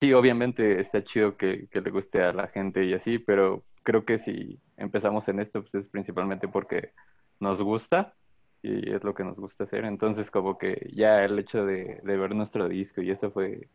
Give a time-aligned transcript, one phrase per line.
[0.00, 4.18] sí, obviamente está chido que, le guste a la gente y así, pero creo que
[4.18, 6.92] si empezamos en esto, pues es principalmente porque
[7.38, 8.14] nos gusta
[8.62, 9.84] y es lo que nos gusta hacer.
[9.84, 13.68] Entonces, como que ya el hecho de, de ver nuestro disco y eso fue,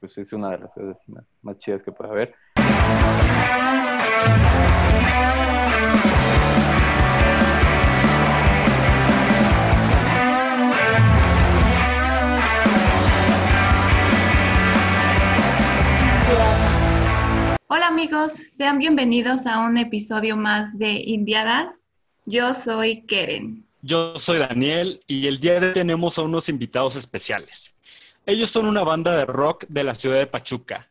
[0.00, 2.34] pues es una de las cosas más, más chidas que puede haber.
[17.74, 21.84] Hola amigos, sean bienvenidos a un episodio más de Indiadas.
[22.26, 23.64] Yo soy Keren.
[23.80, 27.74] Yo soy Daniel y el día de hoy tenemos a unos invitados especiales.
[28.26, 30.90] Ellos son una banda de rock de la ciudad de Pachuca.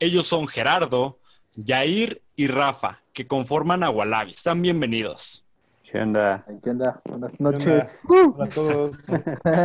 [0.00, 1.18] Ellos son Gerardo,
[1.54, 4.32] Yair y Rafa, que conforman a Wallaby.
[4.34, 5.44] Sean bienvenidos.
[5.84, 6.46] ¿Qué onda?
[6.64, 7.02] ¿Qué onda?
[7.04, 7.58] Buenas ¿Qué onda?
[7.58, 8.00] noches.
[8.08, 8.96] Hola a todos.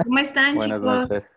[0.03, 1.09] ¿Cómo están Buenas chicos?
[1.09, 1.27] noches,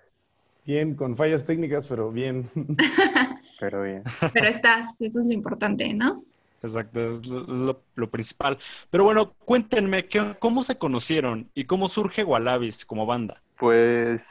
[0.66, 2.50] Bien, con fallas técnicas, pero bien.
[3.60, 4.04] pero bien.
[4.32, 6.24] Pero estás, eso es lo importante, ¿no?
[6.62, 8.58] Exacto, es lo, lo- lo principal.
[8.90, 13.42] Pero bueno, cuéntenme, ¿qué- ¿cómo se conocieron y cómo surge Wallabies como banda?
[13.56, 14.22] Pues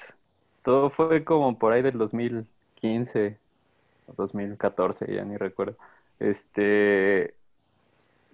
[0.63, 3.39] todo fue como por ahí del 2015
[4.05, 5.77] o 2014, ya ni recuerdo.
[6.19, 7.37] Este,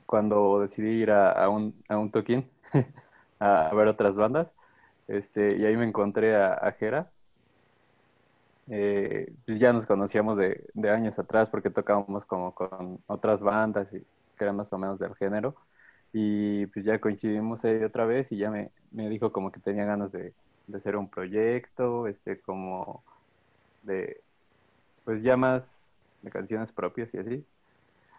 [0.05, 2.51] cuando decidí ir a, a un, a un toquín
[3.39, 4.49] a, a ver otras bandas,
[5.07, 7.11] este, y ahí me encontré a, a Jera.
[8.67, 13.99] Eh, pues ya nos conocíamos de, años atrás porque tocábamos como con otras bandas y
[13.99, 15.55] que eran más o menos del género.
[16.13, 19.85] Y pues ya coincidimos ahí otra vez y ya me, me dijo como que tenía
[19.85, 20.33] ganas de,
[20.67, 23.03] de hacer un proyecto, este, como
[23.83, 24.21] de,
[25.03, 25.63] pues ya más
[26.21, 27.45] de canciones propias y así.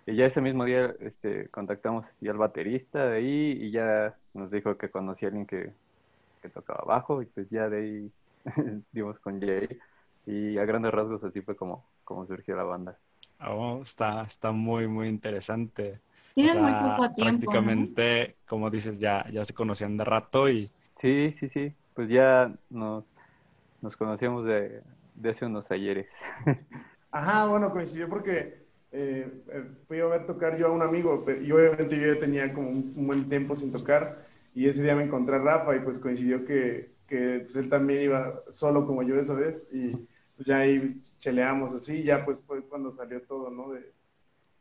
[0.06, 4.50] Y ya ese mismo día, este, contactamos ya al baterista de ahí y ya nos
[4.50, 5.72] dijo que conocía a alguien que,
[6.42, 8.12] que tocaba bajo y pues ya de ahí
[8.92, 9.68] dimos con Jay
[10.26, 12.98] y a grandes rasgos así fue como, como surgió la banda.
[13.40, 16.00] Oh, está, está muy, muy interesante.
[16.38, 17.56] O Tienen muy sea, poco tiempo.
[17.56, 17.62] ¿no?
[17.64, 20.70] prácticamente, como dices, ya, ya se conocían de rato y
[21.00, 23.04] Sí, sí, sí, pues ya nos,
[23.82, 24.82] nos conocíamos de,
[25.14, 26.08] de hace unos ayeres.
[27.10, 31.50] Ajá, bueno, coincidió porque eh, eh, fui a ver tocar yo a un amigo y
[31.52, 35.04] obviamente yo ya tenía como un, un buen tiempo sin tocar y ese día me
[35.04, 39.18] encontré a Rafa y pues coincidió que, que pues, él también iba solo como yo
[39.18, 40.06] esa vez y
[40.36, 43.72] pues ya ahí cheleamos así ya pues fue cuando salió todo, ¿no?
[43.72, 43.92] De,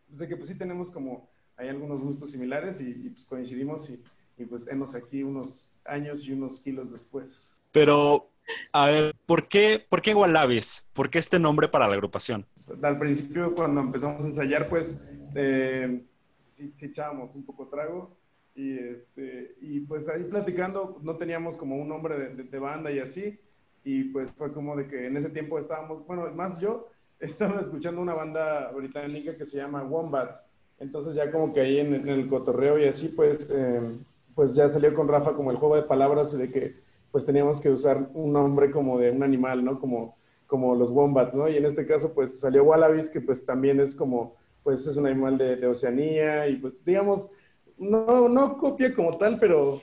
[0.08, 3.90] pues, de que pues sí tenemos como, hay algunos gustos similares y, y, pues coincidimos
[3.90, 4.02] y,
[4.38, 7.62] y pues hemos aquí unos años y unos kilos después.
[7.72, 8.30] Pero,
[8.72, 10.86] a ver, ¿por qué, por qué Wallabies?
[10.94, 12.46] ¿Por qué este nombre para la agrupación?
[12.82, 14.98] al principio cuando empezamos a ensayar, pues
[15.36, 16.04] eh,
[16.48, 18.18] sí, sí echábamos un poco trago
[18.56, 22.92] y, este, y pues ahí platicando no teníamos como un nombre de, de- de banda
[22.92, 23.40] y así
[23.86, 26.88] y pues fue como de que en ese tiempo estábamos, bueno, más yo
[27.20, 30.46] estaba escuchando una banda británica que se llama Wombats,
[30.80, 33.98] entonces ya como que ahí en, en el cotorreo y así pues, eh,
[34.36, 37.70] pues ya salió con Rafa como el juego de palabras de que pues teníamos que
[37.70, 39.80] usar un nombre como de un animal, ¿no?
[39.80, 40.18] Como
[40.48, 41.50] como los wombats, ¿no?
[41.50, 45.08] Y en este caso, pues salió Wallabies, que pues también es como, pues es un
[45.08, 47.30] animal de, de Oceanía y pues digamos,
[47.78, 49.82] no, no copia como tal, pero,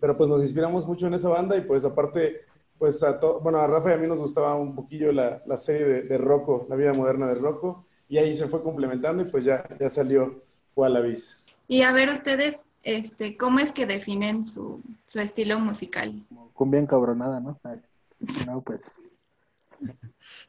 [0.00, 2.42] pero pues nos inspiramos mucho en esa banda y pues aparte,
[2.78, 5.56] pues a to- bueno, a Rafa y a mí nos gustaba un poquillo la, la
[5.58, 9.26] serie de, de Rocco, la vida moderna de Rocco, y ahí se fue complementando y
[9.26, 10.42] pues ya, ya salió
[10.76, 11.44] Wallabies.
[11.66, 16.24] Y a ver ustedes, este, ¿cómo es que definen su, su estilo musical?
[16.54, 17.58] Cumbia encabronada, ¿no?
[18.46, 18.80] No, pues.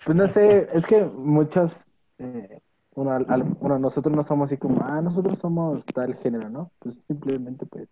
[0.05, 1.71] Pues no sé, es que muchos,
[2.17, 2.61] eh,
[2.95, 6.71] uno, al- al- bueno, nosotros no somos así como, ah, nosotros somos tal género, ¿no?
[6.79, 7.87] Pues simplemente, pues,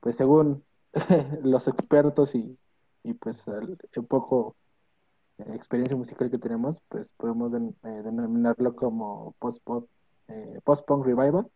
[0.00, 0.62] pues según
[1.42, 2.56] los expertos y,
[3.04, 3.76] y pues el,
[4.06, 4.56] poco
[5.38, 9.86] eh, experiencia musical que tenemos, pues podemos den- eh, denominarlo como post-pop,
[10.28, 11.46] eh, post-punk revival,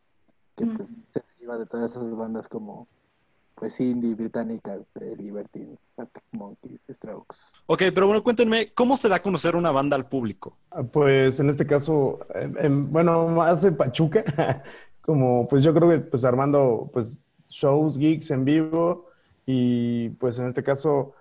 [0.56, 0.76] que Mm.
[0.76, 2.86] pues se deriva de todas esas bandas como
[3.54, 7.38] pues indie británicas, eh, Libertines, Arctic Monkeys, Strokes.
[7.66, 10.56] Ok, pero bueno, cuéntenme, ¿cómo se da a conocer una banda al público?
[10.70, 14.22] Ah, Pues en este caso, en- en- bueno, más de Pachuca,
[15.00, 19.06] como pues yo creo que pues armando pues shows, gigs en vivo
[19.44, 21.14] y pues en este caso,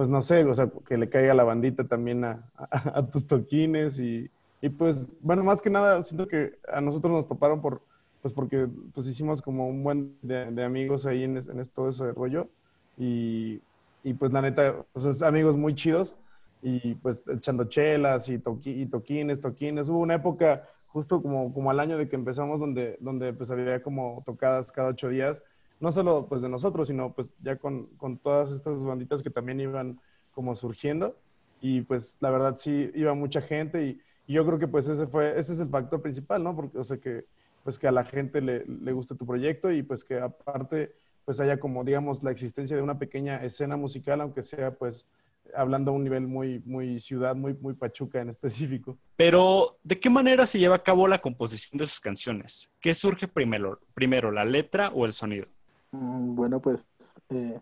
[0.00, 3.98] pues no sé, o sea, que le caiga la bandita también a, a- tus toquines
[3.98, 4.30] y,
[4.62, 7.86] y, pues bueno, más que nada siento que a nosotros nos toparon por,
[8.22, 12.50] pues porque pues hicimos como un buen de, amigos ahí en, en todo ese rollo
[12.96, 13.62] y,
[14.02, 16.18] y pues la neta, o sea, amigos muy chidos
[16.62, 19.88] y pues echando chelas y, toqui- y toquines, toquines.
[19.88, 23.82] Hubo una época justo como, como al año de que empezamos donde, donde pues había
[23.82, 25.42] como tocadas cada ocho días,
[25.80, 29.60] no solo pues de nosotros, sino pues ya con, con todas estas banditas que también
[29.60, 29.98] iban
[30.32, 31.16] como surgiendo
[31.60, 35.08] y pues la verdad sí iba mucha gente y, Y yo creo que pues ese
[35.08, 36.54] fue, ese es el factor principal, ¿no?
[36.54, 37.24] Porque, o sea, que
[37.64, 40.94] pues que a la gente le, le guste tu proyecto y pues que aparte
[41.24, 45.06] pues haya como, digamos, la existencia de una pequeña escena musical, aunque sea pues
[45.54, 48.96] hablando a un nivel muy, muy ciudad, muy, muy pachuca en específico.
[49.16, 52.70] Pero, ¿de qué manera se lleva a cabo la composición de sus canciones?
[52.80, 55.48] ¿Qué surge primero, primero la letra o el sonido?
[55.92, 56.86] Mm, Bueno, pues,
[57.30, 57.60] eh,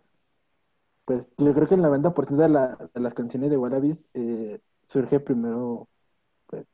[1.04, 5.20] pues yo creo que el 90% de, la- de las canciones de Wallabies eh, surge
[5.20, 5.88] primero,
[6.46, 6.66] pues,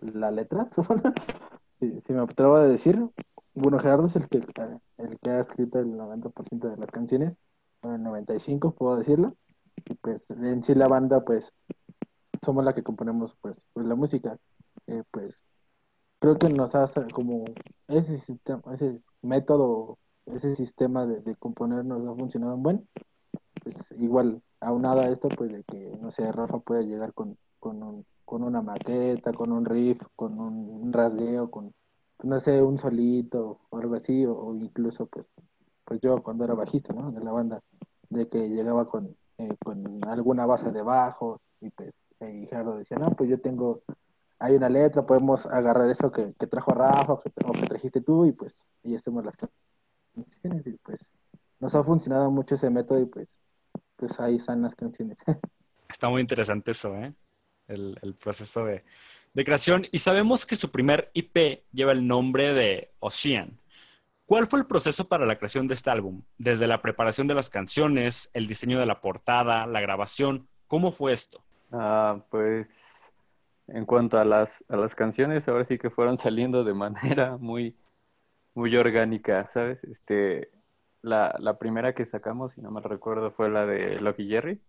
[0.00, 1.12] la letra, supongo.
[1.80, 3.00] Si, si me atrevo a decir,
[3.54, 4.38] bueno, Gerardo es el que,
[4.98, 7.38] el que ha escrito el 90% de las canciones,
[7.82, 9.36] o el 95% puedo decirlo,
[9.86, 11.52] y pues en sí la banda, pues,
[12.44, 14.38] somos la que componemos, pues, pues la música,
[14.86, 15.44] Eh, pues,
[16.20, 17.44] creo que nos hace como
[17.88, 22.56] ese sistema, ese método ese sistema de, de componer nos ha funcionado.
[23.62, 27.82] Pues igual, aunado a esto, pues de que, no sé, Rafa puede llegar con, con,
[27.82, 31.72] un- con una maqueta, con un riff, con un, rasgueo, con,
[32.22, 35.30] no sé, un solito o algo así, o, incluso, pues,
[35.84, 37.10] pues yo cuando era bajista, ¿no?
[37.12, 37.60] De la banda,
[38.10, 42.96] de que llegaba con, eh, con alguna base de bajo y pues, y Gerardo decía,
[42.98, 43.82] no, pues yo tengo,
[44.38, 48.00] hay una letra, podemos agarrar eso que, que trajo Rafa o que, o que trajiste
[48.00, 49.73] tú y pues, y hacemos las canciones
[50.16, 51.08] y pues
[51.60, 53.28] nos ha funcionado mucho ese método y pues
[53.96, 55.18] pues ahí están las canciones.
[55.88, 57.14] Está muy interesante eso, ¿eh?
[57.68, 58.84] El, el proceso de,
[59.32, 59.86] de creación.
[59.92, 63.58] Y sabemos que su primer IP lleva el nombre de Ocean.
[64.26, 66.22] ¿Cuál fue el proceso para la creación de este álbum?
[66.38, 70.48] Desde la preparación de las canciones, el diseño de la portada, la grabación.
[70.66, 71.42] ¿Cómo fue esto?
[71.72, 72.68] Ah, pues
[73.68, 77.76] en cuanto a las, a las canciones, ahora sí que fueron saliendo de manera muy,
[78.54, 79.82] muy orgánica, ¿sabes?
[79.84, 80.50] Este,
[81.02, 84.60] la, la primera que sacamos, si no me recuerdo, fue la de Lucky Jerry,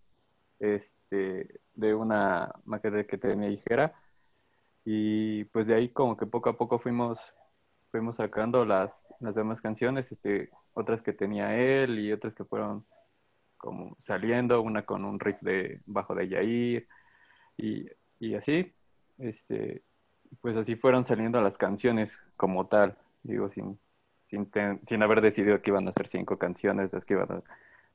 [0.60, 3.94] este, de una maqueta que tenía ligera.
[4.86, 7.20] Y pues de ahí como que poco a poco fuimos,
[7.92, 12.86] fuimos sacando las, las demás canciones, este, otras que tenía él y otras que fueron
[13.58, 16.88] como saliendo, una con un riff de bajo de Yair
[17.58, 17.88] y,
[18.20, 18.74] y así,
[19.18, 19.84] este,
[20.42, 23.80] pues así fueron saliendo las canciones como tal, digo, sin,
[24.30, 24.50] sin,
[24.88, 27.44] sin haber decidido que iban a ser cinco canciones las que iban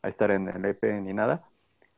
[0.03, 1.45] a, estar en el EP ni nada.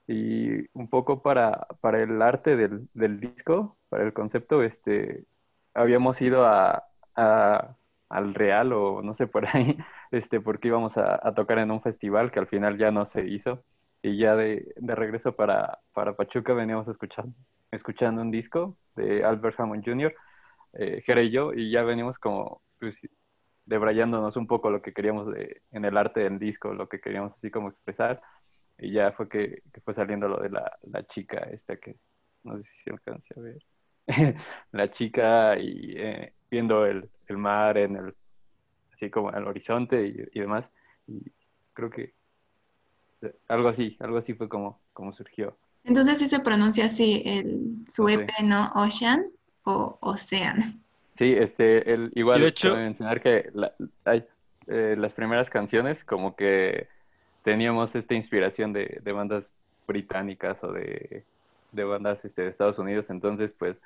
[0.07, 5.25] Y un poco para, para el arte del, del disco, para el concepto, este,
[5.75, 6.85] habíamos ido a,
[7.17, 7.77] a-
[8.09, 9.77] al Real o no sé por ahí,
[10.11, 13.65] este, porque íbamos a, tocar en un festival que al final ya no se hizo.
[14.03, 17.35] Y ya de, de regreso para, para Pachuca veníamos escuchando,
[17.71, 20.15] escuchando un disco de Albert Hammond Jr.,
[20.75, 23.01] eh, Jera y yo, y ya venimos como pues,
[23.67, 27.33] debrayándonos un poco lo que queríamos de- en el arte del disco, lo que queríamos
[27.39, 28.21] así como expresar.
[28.79, 31.97] Y ya fue que, que fue saliendo lo de la, la chica esta que
[32.45, 33.63] no sé si se alcanza a ver.
[34.73, 38.15] la chica y eh, viendo el, el mar en el
[38.95, 40.67] así como en el horizonte y, y demás.
[41.07, 41.23] Y
[41.75, 42.15] creo que
[43.49, 45.57] algo así, algo así fue como, como surgió.
[45.85, 48.15] Entonces sí se pronuncia así el, su Sí.
[48.15, 48.71] EP, ¿no?
[48.75, 49.25] Ocean
[49.65, 50.82] o Ocean.
[51.23, 53.73] Sí, este, el, igual de hecho- mencionar que la-
[54.05, 54.25] hay,
[54.67, 56.89] eh, las primeras canciones como que
[57.45, 59.53] teníamos esta inspiración de, de bandas
[59.87, 61.25] británicas o de,
[61.71, 63.77] de bandas este, de Estados Unidos, entonces pues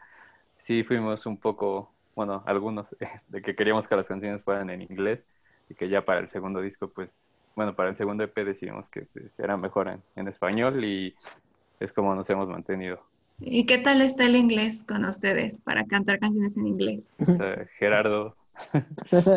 [0.64, 2.86] sí fuimos un poco, bueno, algunos,
[3.28, 5.20] de que queríamos que las canciones fueran en inglés
[5.68, 7.10] y que ya para el segundo disco pues,
[7.54, 11.14] bueno, para el segundo EP decidimos que pues, era mejor en, en español y
[11.80, 13.00] es como nos hemos mantenido.
[13.38, 17.10] ¿Y qué tal está el inglés con ustedes para cantar canciones en inglés?
[17.36, 18.36] Sea, Gerardo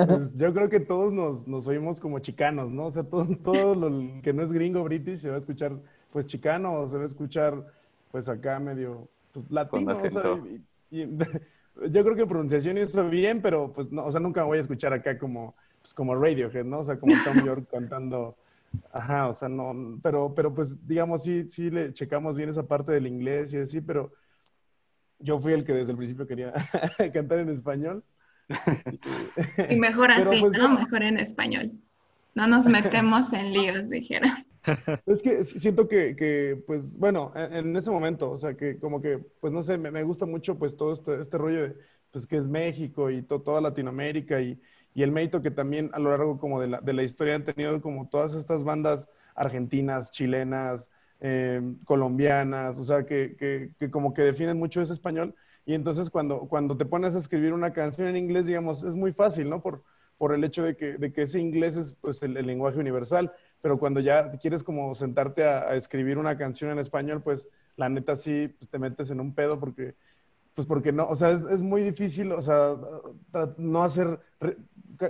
[0.05, 2.87] Pues yo creo que todos nos, nos oímos como chicanos, ¿no?
[2.87, 5.73] O sea, todo, todo lo que no es gringo british se va a escuchar
[6.11, 7.65] pues chicano o se va a escuchar
[8.11, 10.03] pues acá medio pues latino.
[10.03, 10.23] o sea,
[10.91, 11.07] y- y-
[11.91, 14.61] yo creo que en pronunciación hizo bien, pero pues no, o sea, nunca voy a
[14.61, 16.79] escuchar acá como, pues, como Radiohead, ¿no?
[16.79, 18.35] O sea, como Tom York cantando.
[18.91, 22.91] Ajá, o sea, no, pero, pero pues digamos, sí, sí le checamos bien esa parte
[22.91, 24.11] del inglés y así, pero
[25.19, 26.53] yo fui el que desde el principio quería
[27.13, 28.03] cantar en español.
[29.69, 30.69] Y mejor así, pues, ¿no?
[30.69, 30.79] no.
[30.79, 31.71] Mejor en español.
[32.35, 34.37] No nos metemos en líos, dijera.
[35.05, 39.17] Es que siento que, pues, bueno, en, en ese momento, o sea, que como que,
[39.39, 41.75] pues, no sé, me, gusta mucho, pues, todo este, rollo de,
[42.11, 44.59] pues, que es México y to- toda Latinoamérica y,
[44.95, 48.33] el mérito que también a lo largo como de la, historia han tenido como todas
[48.33, 50.89] estas bandas argentinas, chilenas,
[51.21, 55.33] eh, colombianas, o sea, que, como que definen mucho ese español.
[55.65, 59.13] Y entonces cuando, cuando te pones a escribir una canción en inglés, digamos, es muy
[59.13, 59.61] fácil, ¿no?
[59.61, 59.83] Por,
[60.33, 63.99] el hecho de que, de que ese inglés es pues el lenguaje universal, pero cuando
[63.99, 68.69] ya quieres como sentarte a, escribir una canción en español, pues la neta sí pues,
[68.69, 69.95] te metes en un pedo porque
[70.53, 72.75] pues porque no, o sea, es, muy difícil, o sea,
[73.57, 74.19] no hacer,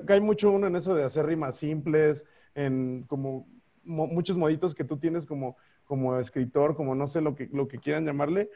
[0.06, 3.48] cae mucho uno en eso de hacer rimas simples, en como
[3.84, 7.68] mo- muchos moditos que tú tienes como, como escritor, como no sé lo que, lo
[7.68, 8.52] que quieran llamarle.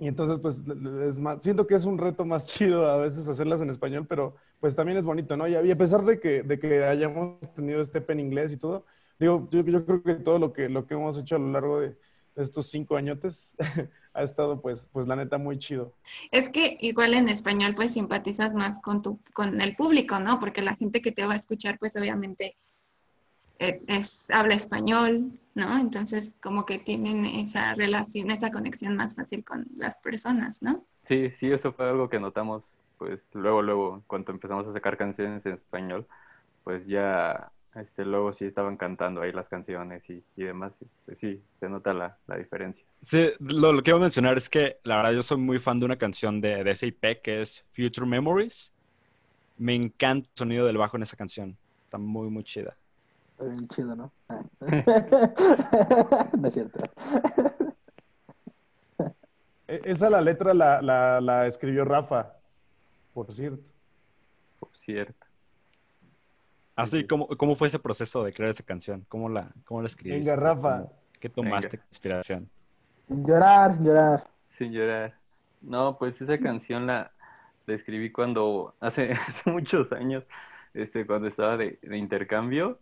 [0.00, 0.64] Y entonces, pues,
[1.06, 4.34] es más, siento que es un reto más chido a veces hacerlas en español, pero
[4.58, 5.46] pues también es bonito, ¿no?
[5.46, 8.86] Y a, pesar de que, de que hayamos tenido este pen inglés y todo,
[9.18, 11.80] digo, yo, yo creo que todo lo que, lo que hemos hecho a lo largo
[11.80, 11.98] de
[12.34, 13.56] estos cinco añotes
[14.14, 15.94] ha estado, pues, pues la neta, muy chido.
[16.30, 20.40] Es que igual en español pues simpatizas más con tu, con el público, ¿no?
[20.40, 22.56] Porque la gente que te va a escuchar pues obviamente
[23.60, 25.78] es, habla español, ¿no?
[25.78, 30.84] Entonces como que tienen esa relación, esa conexión más fácil con las personas, ¿no?
[31.06, 32.62] Sí, sí, eso fue algo que notamos,
[32.98, 36.06] pues luego, luego, cuando empezamos a sacar canciones en español,
[36.64, 40.72] pues ya, este, luego sí estaban cantando ahí las canciones y, y demás,
[41.04, 42.84] pues sí, se nota la, la diferencia.
[43.00, 45.78] Sí, lo, lo que iba a mencionar es que la verdad yo soy muy fan
[45.78, 48.72] de una canción de, de SAP que es Future Memories.
[49.58, 51.56] Me encanta el sonido del bajo en esa canción.
[51.84, 52.76] Está muy, muy chida.
[53.40, 54.12] Está bien chido, ¿no?
[54.28, 54.42] Ah.
[56.38, 56.78] no es cierto.
[59.66, 62.34] E- Esa la letra la, la, la escribió Rafa,
[63.14, 63.70] por cierto.
[64.58, 65.26] Por cierto.
[66.76, 69.06] Así, ¿cómo, ¿cómo fue ese proceso de crear esa canción?
[69.08, 70.30] ¿Cómo la, cómo la escribiste?
[70.30, 70.78] Venga, Rafa.
[70.80, 71.78] ¿Cómo- ¿Qué tomaste Venga.
[71.78, 72.50] como inspiración?
[73.08, 74.26] Sin llorar, sin llorar.
[74.58, 75.14] Sin llorar.
[75.62, 77.10] No, pues esa canción la,
[77.66, 80.24] la escribí cuando, hace, hace muchos años,
[80.74, 82.78] este, cuando estaba de, de intercambio,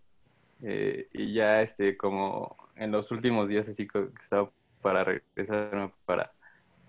[0.63, 4.51] eh, y ya este, como en los últimos días así que estaba
[4.83, 6.33] para regresar para,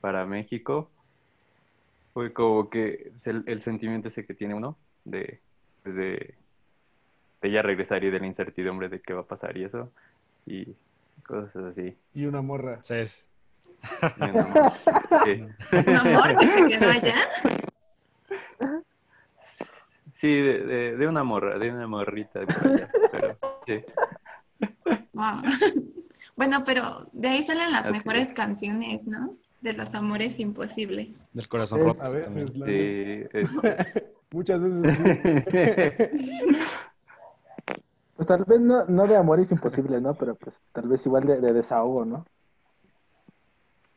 [0.02, 0.90] para México,
[2.14, 5.40] fue como que el, el sentimiento ese que tiene uno de,
[5.84, 6.36] pues, de,
[7.42, 9.92] de ya regresar y de la incertidumbre de qué va a pasar y eso,
[10.46, 10.76] y
[11.26, 11.96] cosas así.
[12.14, 12.82] Y una morra.
[12.84, 13.28] Sí, es-
[14.18, 14.22] Y
[15.24, 15.44] sí.
[15.88, 17.16] Un amor que se quedó allá.
[20.20, 22.42] Sí, de, de, de una morra, de una morrita.
[22.46, 23.84] por allá, pero, sí.
[25.14, 25.42] Wow.
[26.36, 28.34] Bueno, pero de ahí salen las Así mejores es.
[28.34, 29.36] canciones, ¿no?
[29.60, 31.10] De los amores imposibles.
[31.34, 32.02] del corazón roto.
[32.02, 33.52] A veces, la- Sí, es-
[34.32, 35.04] muchas veces sí.
[38.16, 40.14] Pues tal vez no, no de amores imposibles, ¿no?
[40.16, 42.26] Pero pues tal vez igual de, de desahogo, ¿no?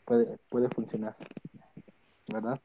[0.05, 1.17] Puede, puede funcionar.
[2.29, 2.61] ¿Verdad?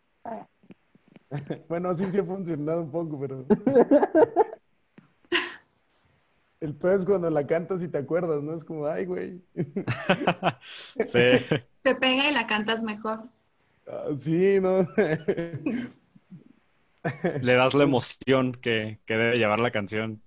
[1.69, 3.46] Bueno, sí, sí ha funcionado un poco, pero.
[6.60, 8.55] El peor es cuando la cantas y te acuerdas, ¿no?
[8.55, 9.43] Es como, ay, güey.
[11.05, 11.19] Sí.
[11.81, 13.29] Te pega y la cantas mejor.
[13.88, 14.86] Ah, Sí, ¿no?
[17.39, 20.22] Le das la emoción que, que debe llevar la canción.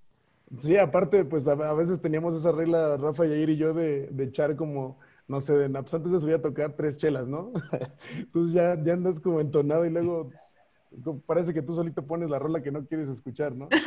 [0.61, 4.25] Sí, aparte, pues a, a veces teníamos esa regla, Rafa, Yair y yo, de, de
[4.25, 7.53] echar como, no sé, de, pues antes de subir a tocar tres chelas, ¿no?
[8.11, 10.31] Entonces ya, ya andas como entonado y luego
[11.27, 13.69] parece que tú solito pones la rola que no quieres escuchar, ¿no?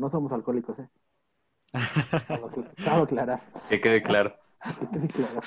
[0.00, 0.88] No somos alcohólicos, ¿eh?
[2.90, 3.40] Aclarar.
[3.68, 4.34] que quede claro.
[4.78, 5.40] Que quede claro.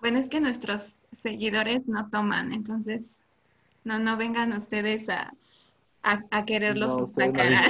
[0.00, 3.20] Bueno, es que nuestros seguidores no toman, entonces
[3.84, 5.32] no, no vengan ustedes a,
[6.02, 7.52] a, a quererlos No, no sacar.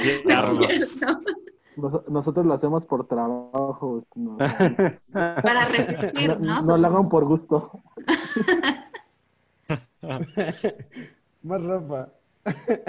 [1.77, 4.03] Nos- nosotros lo hacemos por trabajo.
[4.15, 6.61] No, Para resistir, no, ¿no?
[6.63, 7.71] no lo hagan por gusto.
[11.43, 12.09] Más Rafa.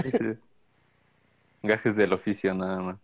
[0.03, 0.19] Sí.
[1.63, 2.99] Gajes del oficio nada más.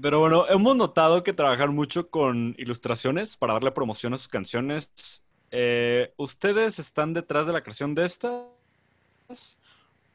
[0.00, 5.24] Pero bueno, hemos notado que trabajan mucho con ilustraciones para darle promoción a sus canciones.
[5.50, 8.44] Eh, ¿Ustedes están detrás de la creación de estas?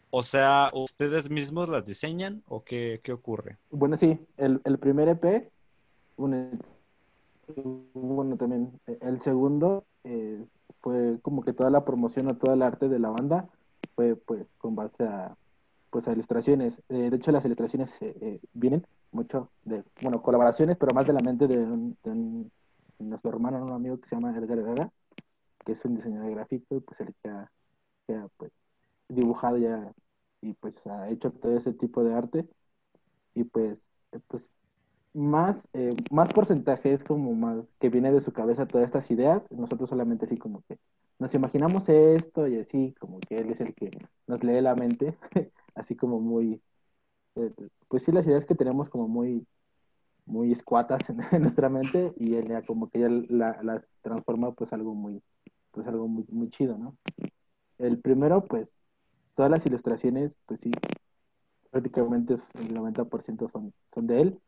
[0.10, 3.58] O sea, ¿ustedes mismos las diseñan o qué, qué ocurre?
[3.70, 5.50] Bueno, sí, el, el primer EP,
[6.18, 6.50] bueno,
[7.94, 10.44] bueno, también eh, el segundo eh,
[10.82, 13.50] fue como que toda la promoción o todo el arte de la banda
[13.96, 15.36] fue pues con base a
[15.90, 16.76] pues a ilustraciones.
[16.90, 21.14] Eh, de hecho, las ilustraciones eh, eh, vienen mucho de, bueno, colaboraciones, pero más de
[21.14, 22.52] la mente de, un- de un-
[23.00, 24.92] de nuestro hermano, un amigo que se llama Edgar Herrera,
[25.66, 27.52] que es un diseñador gráfico y pues el que ha,
[28.08, 28.52] que ha, pues
[29.10, 29.94] dibujado ya
[30.42, 32.48] y pues ha hecho todo ese tipo de arte
[33.36, 33.82] y pues,
[34.12, 34.50] eh, pues
[35.14, 39.44] más, eh, más porcentaje es como más que viene de su cabeza todas estas ideas,
[39.52, 40.78] nosotros solamente así como que
[41.20, 43.92] nos imaginamos esto y así como que él es el que
[44.28, 45.18] nos lee la mente,
[45.76, 46.62] así como muy,
[47.36, 47.52] eh,
[47.88, 49.46] pues sí las ideas que tenemos como muy,
[50.26, 54.74] muy escuatas en, nuestra mente y él ya como que ya la- las transforma pues
[54.74, 55.22] algo muy,
[55.72, 56.98] pues algo muy, muy chido, ¿no?
[57.80, 58.68] El primero pues
[59.36, 60.72] todas las ilustraciones pues sí,
[61.72, 64.40] prácticamente el 90% son, son de él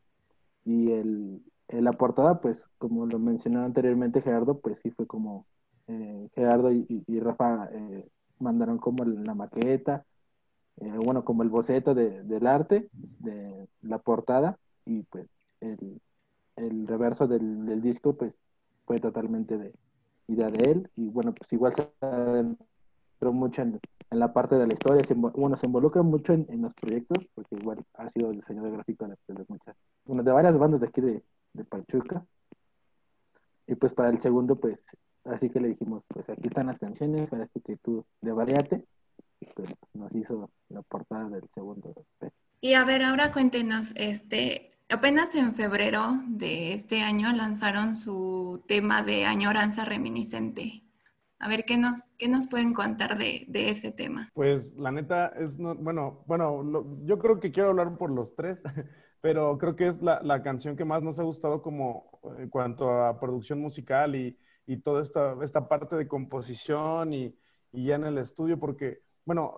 [0.66, 5.46] y el, la portada, pues como lo mencionó anteriormente Gerardo, pues sí fue como
[5.88, 8.08] eh, Gerardo y, y Rafa eh,
[8.40, 10.06] mandaron como la maqueta,
[10.78, 15.28] eh, bueno, como el boceto de, del arte, de la portada, y pues
[15.60, 16.02] el,
[16.56, 18.34] el reverso del, del, disco, pues
[18.86, 19.74] fue totalmente de
[20.28, 23.80] idea de él, y bueno, pues igual se adentró mucho en,
[24.12, 27.26] en, la parte de la historia, se, bueno, se involucra mucho en, en, los proyectos,
[27.34, 29.76] porque igual ha sido diseñador gráfico de, muchas,
[30.06, 32.26] bueno, de varias bandas de aquí de, de Pachuca,
[33.68, 34.80] y pues para el segundo, pues
[35.26, 38.84] así que le dijimos, pues aquí están las canciones, así que tú de variate,
[39.56, 41.94] pues nos hizo la portada del segundo.
[42.60, 49.04] Y a ver, ahora cuéntenos, este, apenas en febrero de este año lanzaron su tema
[49.04, 50.84] de añoranza reminiscente.
[51.42, 54.30] A ver, ¿qué nos, qué nos pueden contar de, de ese tema?
[54.36, 58.36] Pues la neta es, no, bueno, bueno, lo, yo creo que quiero hablar por los
[58.36, 58.62] tres,
[59.22, 62.92] pero creo que es la, la, canción que más nos ha gustado como en cuanto
[62.92, 67.36] a producción musical y, y toda esta, esta parte de composición y,
[67.72, 69.56] y ya en el estudio, porque bueno,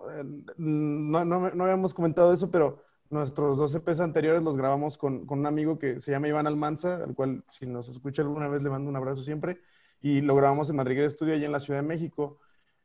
[0.56, 5.40] no, no, no, habíamos comentado eso, pero nuestros dos EPs anteriores los grabamos con, con,
[5.40, 8.70] un amigo que se llama Iván Almanza, al cual si nos escucha alguna vez le
[8.70, 9.60] mando un abrazo siempre,
[10.04, 12.38] y lo grabamos en Madrid Estudio, allá en la Ciudad de México.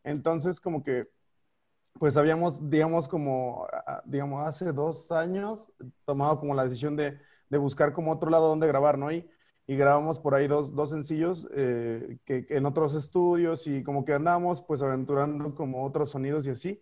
[0.04, 1.10] Entonces, como que,
[2.00, 3.68] pues habíamos, digamos, como,
[4.06, 5.72] digamos, hace dos años
[6.06, 9.12] tomado como la decisión de, de buscar como otro lado donde grabar, ¿no?
[9.12, 9.30] Y
[9.68, 14.04] y grabamos por ahí dos, dos sencillos eh, que, que, en otros estudios y como
[14.04, 16.82] que andamos pues aventurando como otros sonidos y así.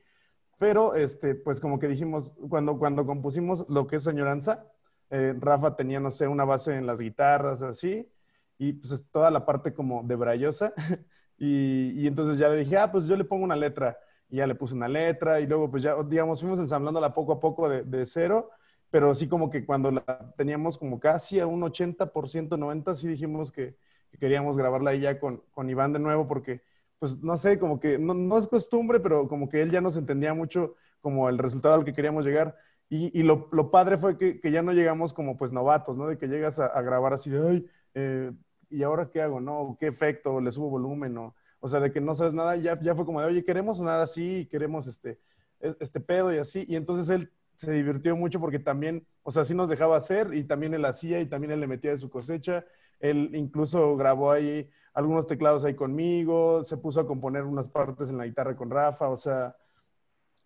[0.58, 4.66] Pero este, pues como que dijimos, cuando, cuando compusimos lo que es Señoranza,
[5.10, 8.10] eh, Rafa tenía, no sé, una base en las guitarras así
[8.58, 10.74] y pues toda la parte como de brayosa.
[11.38, 13.98] y, y entonces ya le dije, ah, pues yo le pongo una letra.
[14.30, 17.40] Y ya le puse una letra y luego pues ya, digamos, fuimos ensamblándola poco a
[17.40, 18.50] poco de, de cero
[18.90, 22.12] pero sí como que cuando la teníamos como casi a un 80%,
[22.58, 23.76] 90%, sí dijimos que,
[24.12, 26.62] que queríamos grabarla ahí ya con, con, Iván de nuevo porque,
[27.00, 29.98] pues no sé, como que no, no, es costumbre, pero como que él ya nos
[29.98, 32.56] entendía mucho como el resultado al que queríamos llegar.
[32.90, 36.08] Y, y lo, lo, padre fue que, que, ya no llegamos como pues novatos, ¿no?
[36.08, 37.66] De que llegas a, a grabar así de, ay,
[37.96, 38.32] eh,
[38.70, 39.40] ¿y ahora qué hago?
[39.40, 39.78] ¿No?
[39.80, 40.40] ¿Qué efecto?
[40.42, 41.14] ¿Le subo volumen?
[41.14, 41.36] ¿no?
[41.60, 44.00] O sea, de que no sabes nada, ya, ya fue como de, oye, queremos sonar
[44.00, 45.20] así, queremos este,
[45.60, 46.66] este pedo y así.
[46.68, 50.44] Y entonces él se divirtió mucho porque también, o sea, sí nos dejaba hacer y
[50.44, 52.66] también él hacía y también él le metía de su cosecha.
[53.00, 58.18] Él incluso grabó ahí algunos teclados ahí conmigo, se puso a componer unas partes en
[58.18, 59.56] la guitarra con Rafa, o sea,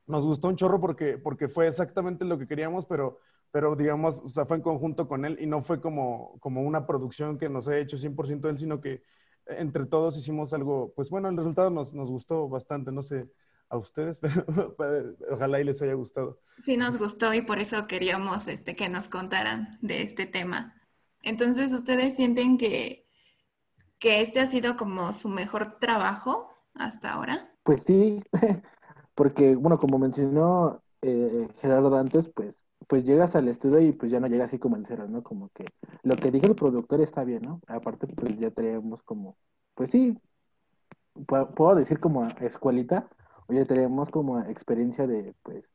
[0.07, 3.19] nos gustó un chorro porque, porque fue exactamente lo que queríamos, pero,
[3.51, 6.87] pero digamos, o sea, fue en conjunto con él y no fue como, como una
[6.87, 9.03] producción que nos ha hecho 100% él, sino que
[9.47, 13.29] entre todos hicimos algo, pues bueno, el resultado nos, nos gustó bastante, no sé,
[13.71, 14.19] a ustedes,
[14.77, 16.39] pero ojalá y les haya gustado.
[16.59, 20.75] Sí, nos gustó y por eso queríamos este, que nos contaran de este tema.
[21.23, 23.07] Entonces, ¿ustedes sienten que,
[23.99, 27.51] que este ha sido como su mejor trabajo hasta ahora?
[27.63, 28.21] Pues sí,
[29.15, 34.19] porque, bueno, como mencionó eh, Gerardo antes, pues, pues llegas al estudio y pues ya
[34.19, 35.23] no llega así como en cero, ¿no?
[35.23, 35.63] Como que
[36.03, 37.61] lo que diga el productor está bien, ¿no?
[37.67, 39.37] Aparte, pues ya traemos como,
[39.75, 40.17] pues sí,
[41.25, 43.07] puedo decir como escuelita,
[43.47, 45.69] ya tenemos como experiencia de, pues,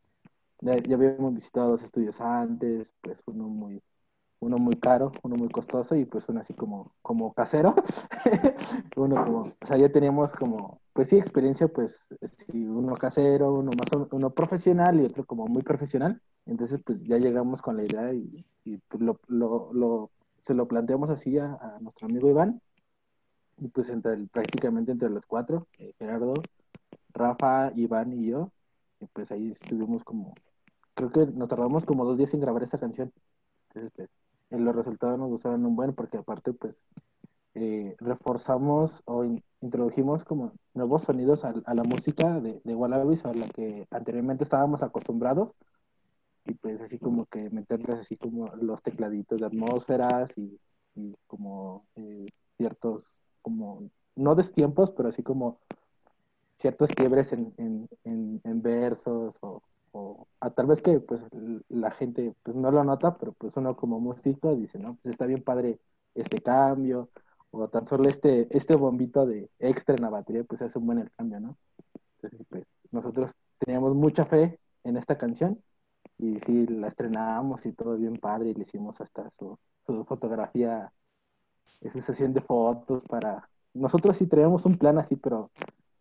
[0.60, 3.82] ya, habíamos visitado dos estudios antes, pues uno muy,
[4.40, 7.74] uno muy caro, uno muy costoso y pues uno así como, como casero.
[8.96, 11.98] uno como, o sea, ya teníamos como, pues sí, experiencia, pues,
[12.52, 16.20] uno casero, uno más, uno profesional y otro como muy profesional.
[16.46, 18.44] Entonces, pues ya llegamos con la idea y,
[18.88, 22.62] pues, lo, lo, lo, se lo planteamos así a, nuestro amigo Iván.
[23.58, 26.34] Y pues entre prácticamente entre los cuatro, eh, Gerardo,
[27.14, 28.52] Rafa, Iván y yo,
[29.00, 30.34] y pues ahí estuvimos como,
[30.94, 33.12] creo que nos tardamos como dos días en grabar esta canción.
[33.68, 36.84] Entonces, pues, los resultados nos gustaron un buen, porque aparte, pues,
[37.54, 43.24] eh, reforzamos o in, introdujimos como nuevos sonidos a, a la música de, de Wallabies,
[43.24, 45.52] a la que anteriormente estábamos acostumbrados,
[46.46, 50.58] y pues así como que meterles así como los tecladitos de atmósferas y,
[50.94, 55.58] y como eh, ciertos, como, no destiempos, pero así como
[56.58, 61.22] ciertos quiebres en, en, en, versos o, o, a tal vez que pues
[61.68, 65.26] la gente pues no lo nota, pero pues uno como músico dice, no, pues está
[65.26, 65.78] bien padre
[66.14, 67.10] este cambio
[67.50, 71.10] o tan solo este, este bombito de extra en la batería pues hace un buen
[71.16, 71.56] cambio, ¿no?
[72.16, 75.62] Entonces pues nosotros teníamos mucha fe en esta canción
[76.18, 80.92] y sí, la estrenábamos y todo bien padre y le hicimos hasta su, su fotografía,
[81.92, 83.48] su sesión de fotos para...
[83.74, 85.50] Nosotros sí traíamos un plan así, pero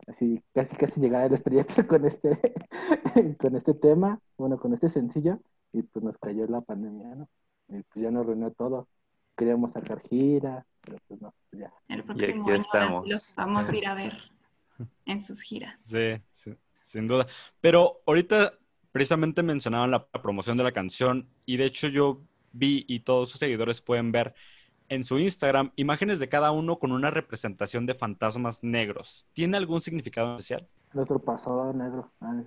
[0.08, 2.54] así casi casi llegar al estrellato con este
[3.40, 5.40] con este tema, bueno, con este sencillo
[5.74, 7.30] y pues nos cayó la pandemia, ¿no?
[7.68, 8.88] Y pues ya nos reunió todo.
[9.36, 11.74] Queríamos sacar gira, pero pues no, ya.
[11.90, 13.04] El próximo año ahora estamos.
[13.04, 14.14] sí los vamos a ir a ver
[15.06, 15.82] en sus giras.
[15.82, 17.28] Sí, sí, sin duda.
[17.60, 18.54] Pero ahorita
[18.96, 23.30] precisamente mencionaban la, la promoción de la canción y de hecho yo vi y todos
[23.30, 24.34] sus seguidores pueden ver
[24.90, 29.28] en su Instagram imágenes de cada uno con una representación de fantasmas negros.
[29.34, 30.70] ¿Tiene algún significado especial?
[30.94, 32.12] Nuestro pasado negro.
[32.22, 32.42] Ah,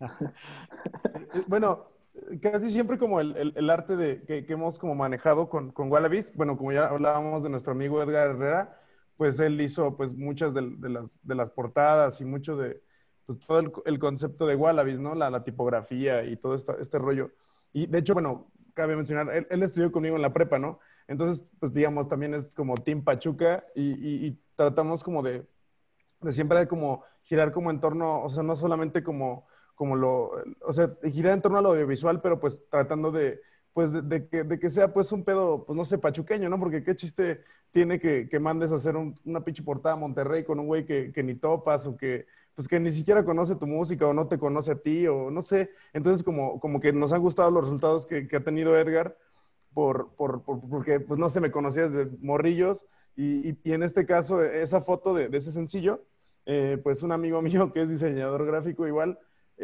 [1.46, 1.86] Bueno,
[2.42, 5.90] casi siempre como el, el- el arte de, que, que hemos como manejado con, con
[5.90, 8.80] Wallabies, bueno, como ya hablábamos de nuestro amigo Edgar Herrera,
[9.16, 12.82] pues él hizo pues muchas de, las, de las portadas y mucho de
[13.36, 15.14] pues, todo el, concepto de Wallabies, ¿no?
[15.14, 17.30] La, tipografía y todo este rollo.
[17.72, 20.80] Y de hecho, bueno, cabe mencionar, él, él estudió conmigo en la prepa, ¿no?
[21.06, 25.46] Entonces, pues digamos, también es como Team Pachuca y, y- tratamos como de,
[26.20, 30.72] de siempre como girar como en torno, o sea, no solamente como, como lo, o
[30.72, 33.40] sea, girar en torno a lo audiovisual, pero pues tratando de,
[33.72, 36.58] pues de, de que, de que sea pues un pedo, pues no sé, pachuqueño, ¿no?
[36.58, 40.44] Porque qué chiste tiene que, que mandes a hacer un- una pinche portada a Monterrey
[40.44, 43.66] con un güey que, que ni topas o que, pues que ni siquiera conoce tu
[43.66, 45.70] música o no te conoce a ti o no sé.
[45.92, 49.16] Entonces como, como que nos han gustado los resultados que, ha tenido Edgar
[49.72, 54.06] por, por, por- porque pues no se me conocía desde morrillos y, y- en este
[54.06, 56.04] caso esa foto de, de ese sencillo,
[56.46, 59.18] eh, pues un amigo mío que es diseñador gráfico igual,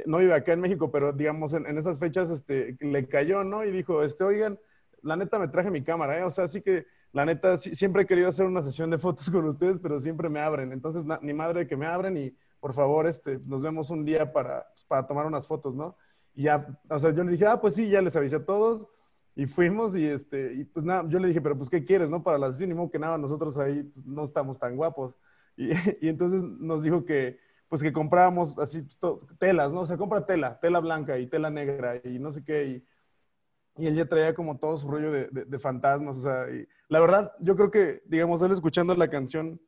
[0.06, 3.64] no vive acá en México, pero digamos en, en esas fechas este, le cayó, ¿no?
[3.64, 4.58] Y dijo, este, oigan,
[5.02, 6.24] la neta me traje mi cámara, ¿eh?
[6.24, 9.44] O sea, así que la neta siempre he querido hacer una sesión de fotos con
[9.46, 10.72] ustedes, pero siempre me abren.
[10.72, 14.32] Entonces, na- ni madre que me abren y por favor, este, nos vemos un día
[14.32, 15.96] para, pues, para tomar unas fotos, ¿no?
[16.34, 18.86] Y ya, o sea, yo le dije, ah, pues sí, ya les avisé a todos.
[19.34, 22.22] Y fuimos y este, y pues nada, yo le dije, pero pues, ¿qué quieres, no?
[22.22, 25.14] Para la sesión, ni modo que nada, nosotros ahí pues, no estamos tan guapos.
[25.56, 29.80] Y, y entonces nos dijo que, pues que comprábamos así pues, telas, ¿no?
[29.82, 32.66] O sea, compra tela, tela blanca y tela negra y no sé qué.
[32.66, 36.48] Y, y él ya traía como todo su rollo de, de- de fantasmas, o sea,
[36.50, 39.60] y la verdad, yo creo que, digamos, él escuchando la canción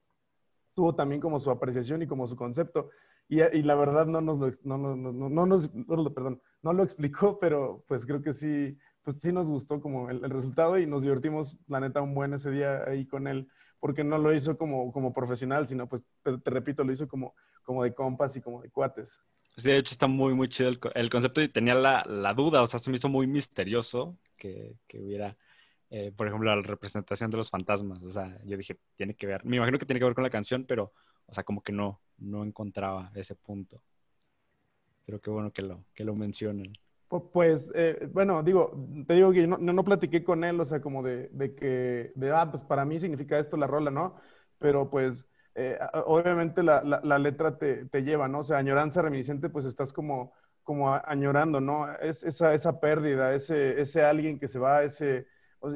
[0.75, 2.91] tuvo también como su apreciación y como su concepto.
[3.29, 7.39] Y, y la verdad no nos lo, no, no, no, no, perdón, no lo explicó,
[7.41, 11.03] pero pues creo que sí, pues sí nos gustó como el, el resultado y nos
[11.03, 13.49] divertimos, la neta, un buen ese día ahí con él,
[13.81, 17.85] porque no lo hizo como, como profesional, sino pues, te, repito, lo hizo como, como
[17.85, 19.21] de compas y como de cuates.
[19.57, 22.67] Sí, de hecho está muy, muy chido el concepto y tenía la, la duda, o
[22.67, 25.37] sea, se me hizo muy misterioso que, que hubiera,
[25.91, 28.03] eh, por ejemplo, la representación de los fantasmas.
[28.03, 30.31] O sea, yo dije, tiene que ver, me imagino que tiene que ver con la
[30.31, 30.93] canción, pero,
[31.27, 33.83] o sea, como que no, no encontraba ese punto.
[35.05, 36.73] Pero qué bueno que lo, que lo mencionen.
[37.09, 38.73] Pu- Pues, eh, bueno, digo,
[39.07, 42.12] te digo que no, no, no platiqué con él, o sea, como de, de que,
[42.14, 44.16] de, ah, pues para mí significa esto la rola, ¿no?
[44.59, 48.40] Pero pues, eh, obviamente la, la, la letra te, te lleva, ¿no?
[48.40, 51.90] O sea, añoranza reminiscente, pues estás como, como añorando, ¿no?
[51.99, 55.27] Es esa, esa pérdida, ese, ese alguien que se va, ese,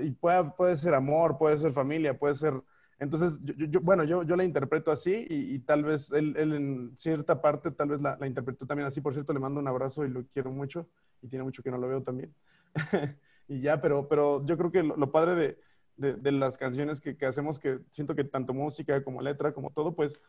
[0.03, 2.55] y puede, puede ser amor, puede ser familia, puede ser...
[3.03, 6.55] Entonces, yo, yo- bueno, yo, yo la interpreto así y, y tal vez él, él
[6.55, 9.01] en cierta parte tal vez la, la interpretó también así.
[9.01, 10.89] Por cierto, le mando un abrazo y lo quiero mucho
[11.23, 12.35] y tiene mucho que no lo veo también.
[13.49, 15.59] y ya, pero, pero yo creo que lo, lo padre de,
[15.97, 19.71] de, de las canciones que, que hacemos, que siento que tanto música como letra, como
[19.71, 20.21] todo, pues,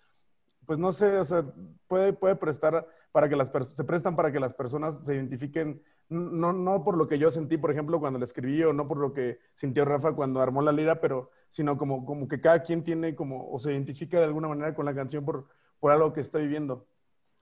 [0.66, 1.46] pues no sé, o sea,
[1.88, 6.52] puede, puede prestar para que las se prestan para que las personas se identifiquen, no,
[6.52, 9.14] no por lo que yo sentí, por ejemplo, cuando la escribí, o no por lo
[9.14, 13.14] que sintió Rafa cuando armó la lira, pero sino como, como que cada quien tiene
[13.14, 15.48] como, o se identifica de alguna manera con la canción por,
[15.80, 16.88] por algo que está viviendo.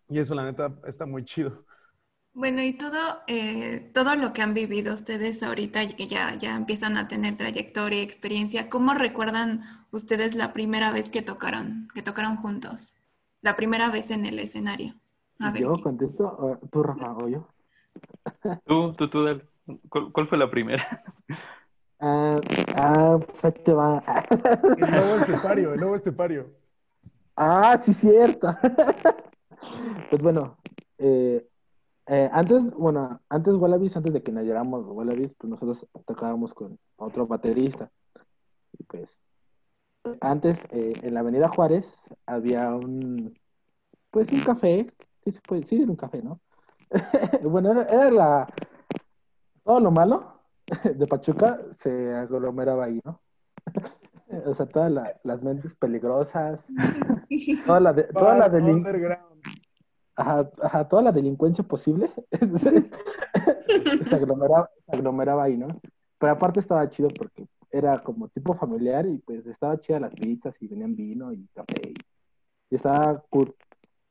[0.09, 1.63] Y eso, la neta, está muy chido.
[2.33, 6.97] Bueno, y todo, eh, todo lo que han vivido ustedes ahorita, que ya, ya empiezan
[6.97, 12.35] a tener trayectoria y experiencia, ¿cómo recuerdan ustedes la primera vez que tocaron, que tocaron
[12.35, 12.93] juntos?
[13.41, 15.01] La primera vez en el escenario.
[15.41, 15.81] A ver, Yo ¿qué?
[15.83, 17.47] contesto, tú, Rafa, o yo.
[18.65, 19.45] Tú, tú, tú, dale.
[19.89, 21.03] ¿Cuál, cuál fue la primera?
[21.99, 22.39] Ah,
[22.75, 24.03] ah, pues ahí te va.
[24.77, 26.47] El nuevo estepario, el nuevo estepario.
[27.35, 28.47] Ah, sí, cierto.
[30.09, 30.57] Pues bueno,
[30.97, 31.47] eh,
[32.07, 37.27] eh, antes, bueno, antes Wallabies, antes de que naciéramos Wallabies, pues nosotros tocábamos con otro
[37.27, 37.91] baterista.
[38.79, 39.07] Y pues,
[40.19, 41.85] antes, eh, en la Avenida Juárez,
[42.25, 43.37] había un,
[44.09, 44.91] pues un café,
[45.23, 46.39] sí se puede, sí era un café, ¿no?
[47.43, 48.47] Bueno, era, era la,
[49.63, 50.41] todo lo malo
[50.95, 53.19] de Pachuca se aglomeraba ahí, ¿no?
[54.45, 56.63] O sea, todas la- las mentes peligrosas,
[57.65, 59.41] toda la, de- toda la delin- Underground.
[60.15, 62.09] ajá, ajá, toda la delincuencia posible
[62.55, 62.89] se,
[64.15, 65.67] aglomeraba, se aglomeraba ahí, ¿no?
[66.17, 70.55] Pero aparte estaba chido porque era como tipo familiar y pues estaba chida las pizzas
[70.61, 71.93] y venían vino y café y,
[72.69, 73.53] y estaba cool.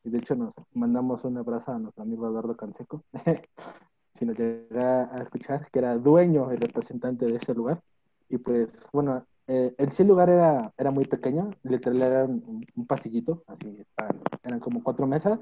[0.03, 3.03] Y de hecho nos mandamos un abrazo a nuestro amigo Eduardo Canseco,
[4.15, 7.81] si nos llega a escuchar, que era dueño y representante de ese lugar.
[8.29, 12.87] Y pues, bueno, eh, el sí lugar era, era muy pequeño, literal era un, un
[12.87, 15.39] pasillito, así, estaban- eran como cuatro mesas,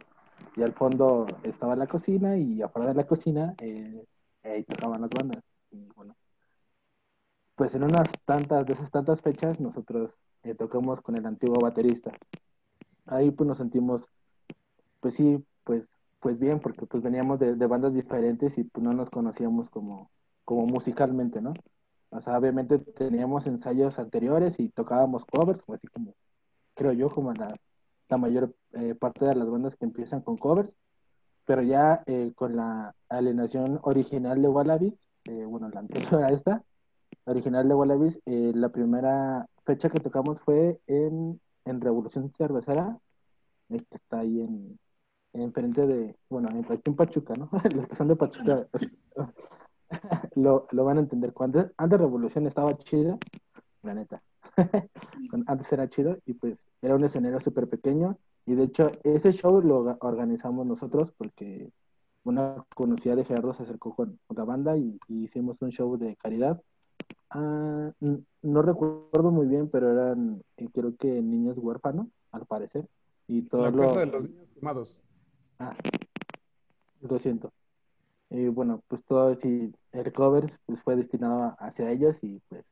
[0.58, 4.06] y al fondo estaba la cocina, y afuera de la cocina, eh,
[4.44, 5.44] ahí tocaban las bandas.
[5.72, 6.16] Y bueno,
[7.56, 12.12] pues en unas tantas, de esas tantas fechas, nosotros eh, tocamos con el antiguo baterista.
[13.08, 14.08] Ahí pues nos sentimos,
[15.00, 18.94] pues sí, pues, pues bien, porque pues veníamos de, de bandas diferentes y pues no
[18.94, 20.12] nos conocíamos como,
[20.46, 21.54] como musicalmente, ¿no?
[22.12, 26.16] O sea, obviamente teníamos ensayos anteriores y tocábamos covers, como así como,
[26.76, 27.56] creo yo, como la,
[28.10, 30.72] la mayor eh, parte de las bandas que empiezan con covers,
[31.46, 34.94] pero ya eh, con la alineación original de Wallabies,
[35.26, 36.64] eh, bueno, la anterior a esta,
[37.26, 42.98] original de Wallabies, eh, la primera fecha que tocamos fue en, en Revolución Cervecera,
[43.70, 44.80] eh, que está ahí en,
[45.34, 47.50] en frente de, bueno, en, aquí en Pachuca, ¿no?
[47.76, 48.68] Los que son de Pachuca
[50.36, 51.34] lo, lo van a entender.
[51.34, 53.18] Cuando antes Revolución estaba chida,
[53.84, 54.22] la neta.
[55.48, 58.18] Antes era chido y pues era un escenario súper pequeño.
[58.46, 61.72] Y de hecho, ese show lo orga- organizamos nosotros porque
[62.24, 66.16] una conocida de Gerardo se acercó con otra banda y, y hicimos un show de
[66.18, 66.62] caridad.
[67.30, 67.92] Ah,
[68.42, 72.88] no recuerdo muy bien, pero eran, eh, creo que niños huérfanos, al parecer.
[73.28, 73.96] Y todo La lo...
[73.96, 75.02] de los niños quemados.
[75.60, 75.76] Ah,
[77.02, 77.52] lo siento.
[78.32, 82.66] Y bueno, pues todo sí, el cover pues fue destinado hacia ellos y pues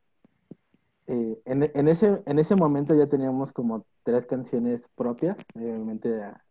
[1.08, 5.38] eh, en, en ese, en ese momento ya teníamos como tres canciones propias.
[5.56, 6.10] Obviamente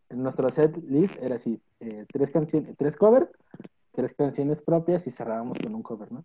[0.08, 3.28] en nuestro set list era así, eh, tres canciones, tres covers,
[3.92, 6.24] tres canciones propias y cerrábamos con un cover, ¿no?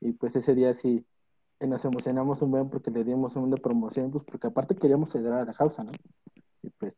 [0.00, 1.06] Y pues ese día sí
[1.60, 5.14] eh, nos emocionamos un buen porque le dimos un de promoción, pues porque aparte queríamos
[5.16, 5.92] ayudar a la causa, ¿no?
[6.62, 6.94] Y pues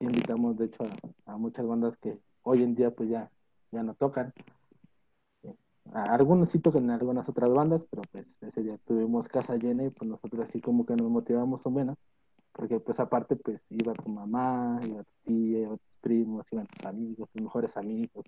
[0.00, 3.30] invitamos de hecho a, a muchas bandas que hoy en día pues ya,
[3.72, 4.32] ya no tocan.
[5.92, 9.84] A algunos sí tocan en algunas otras bandas, pero pues ese día tuvimos casa llena
[9.84, 11.96] y pues nosotros así como que nos motivamos un menos,
[12.52, 16.84] porque pues aparte pues iba tu mamá, iba tu tía, iba tus primos, iban tus
[16.84, 18.26] amigos, tus mejores amigos,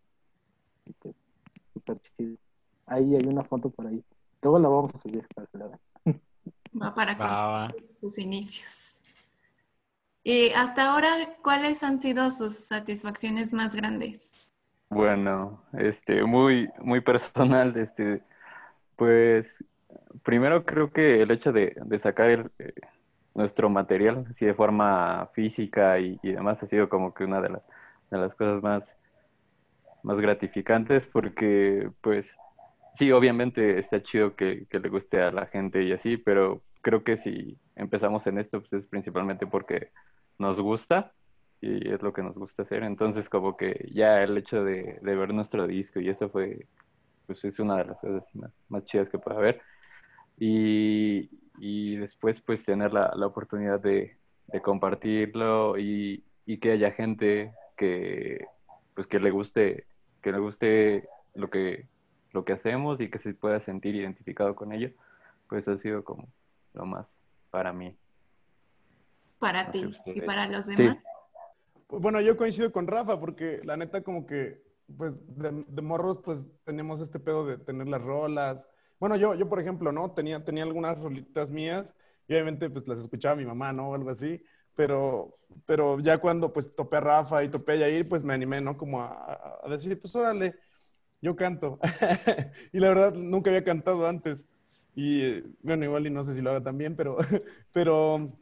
[0.87, 1.15] y pues
[1.75, 2.39] súper chido.
[2.87, 4.03] Ahí hay una foto por ahí.
[4.43, 5.81] Luego la vamos a subir para que la vean.
[6.83, 7.69] Va para Va, contar va.
[7.69, 9.00] sus, sus inicios.
[10.33, 11.09] Y hasta ahora,
[11.43, 14.37] ¿cuáles han sido sus satisfacciones más grandes?
[14.89, 18.23] Bueno, este, muy, muy personal, este,
[18.95, 19.49] pues,
[20.23, 22.73] primero creo que el hecho de, sacar el, eh,
[23.35, 27.49] nuestro material así de forma física y, y demás ha sido como que una de
[27.49, 27.63] las,
[28.13, 28.85] de las cosas más,
[30.05, 32.33] más gratificantes porque, pues,
[32.95, 37.03] sí, obviamente está chido que, que le guste a la gente y así, pero creo
[37.03, 39.91] que si empezamos en esto, pues es principalmente porque
[40.41, 41.13] nos gusta
[41.61, 42.83] y es lo que nos gusta hacer.
[42.85, 46.67] Entonces, como que ya el hecho de, de ver nuestro disco y eso fue,
[47.27, 48.25] pues es una de las cosas
[48.69, 49.63] más, chidas que puede haber.
[50.39, 56.93] Y, y después, pues tener la, la oportunidad de, de compartirlo y, y que haya
[56.93, 58.47] gente que,
[58.95, 59.87] pues que le guste,
[60.23, 61.87] que le guste lo que,
[62.33, 64.91] lo que hacemos y que se pueda sentir identificado con ello,
[65.49, 66.29] pues ha sido como
[66.75, 67.07] lo más
[67.51, 68.00] para mí.
[69.41, 70.77] Para No ti y para los Sí.
[70.77, 70.99] demás.
[71.89, 74.63] Pues, Bueno, yo coincido con Rafa porque la neta como que,
[74.97, 78.69] pues, de, de morros, pues, teníamos este pedo de tener las rolas.
[79.01, 80.13] Bueno, yo, yo, por ejemplo, ¿no?
[80.13, 81.95] Tenía, tenía algunas rolitas mías
[82.29, 83.91] y obviamente, pues, las escuchaba mi mamá, ¿no?
[83.91, 84.41] O algo así.
[84.77, 85.35] Pero,
[85.67, 88.77] pero ya cuando, pues, topé a Rafa y topé a Yair, pues, me animé, ¿no?
[88.77, 90.55] Como a, a- a decir, pues, órale,
[91.21, 91.79] yo canto.
[92.73, 94.47] y la verdad, nunca había cantado antes.
[94.95, 97.17] Y, eh, bueno, igual y no sé si lo haga también, pero,
[97.73, 98.40] pero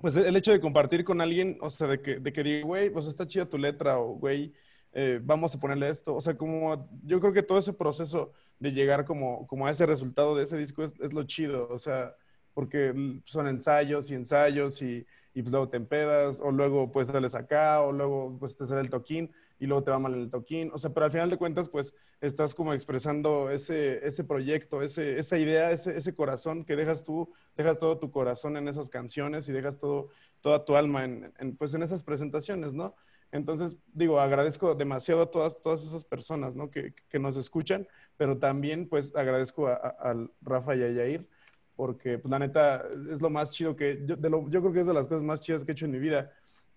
[0.00, 2.90] pues el hecho de compartir con alguien, o sea, de que, de que diga, güey,
[2.90, 4.52] pues está chida tu letra, o güey,
[4.92, 6.14] eh, vamos a ponerle esto.
[6.14, 9.84] O sea, como yo creo que todo ese proceso de llegar como, como a ese
[9.86, 12.14] resultado de ese disco es, es lo chido, o sea,
[12.54, 17.34] porque son ensayos y ensayos y, y pues luego te empedas, o luego pues sales
[17.34, 20.30] acá, o luego pues te sale el toquín y luego te va mal en el
[20.30, 20.70] toquín.
[20.72, 25.18] O sea, pero al final de cuentas, pues estás como expresando ese, ese proyecto, ese,
[25.18, 29.48] esa idea, ese, ese corazón que dejas tú, dejas todo tu corazón en esas canciones
[29.48, 30.08] y dejas todo,
[30.40, 32.96] toda tu alma en, en, pues en esas presentaciones, ¿no?
[33.32, 36.70] Entonces, digo, agradezco demasiado a todas, todas esas personas, ¿no?
[36.70, 41.28] Que, que nos escuchan, pero también, pues, agradezco a, a, a Rafa y a Yair,
[41.76, 44.80] porque, pues, la neta, es lo más chido que, yo, de lo, yo creo que
[44.80, 46.32] es de las cosas más chidas que he hecho en mi vida.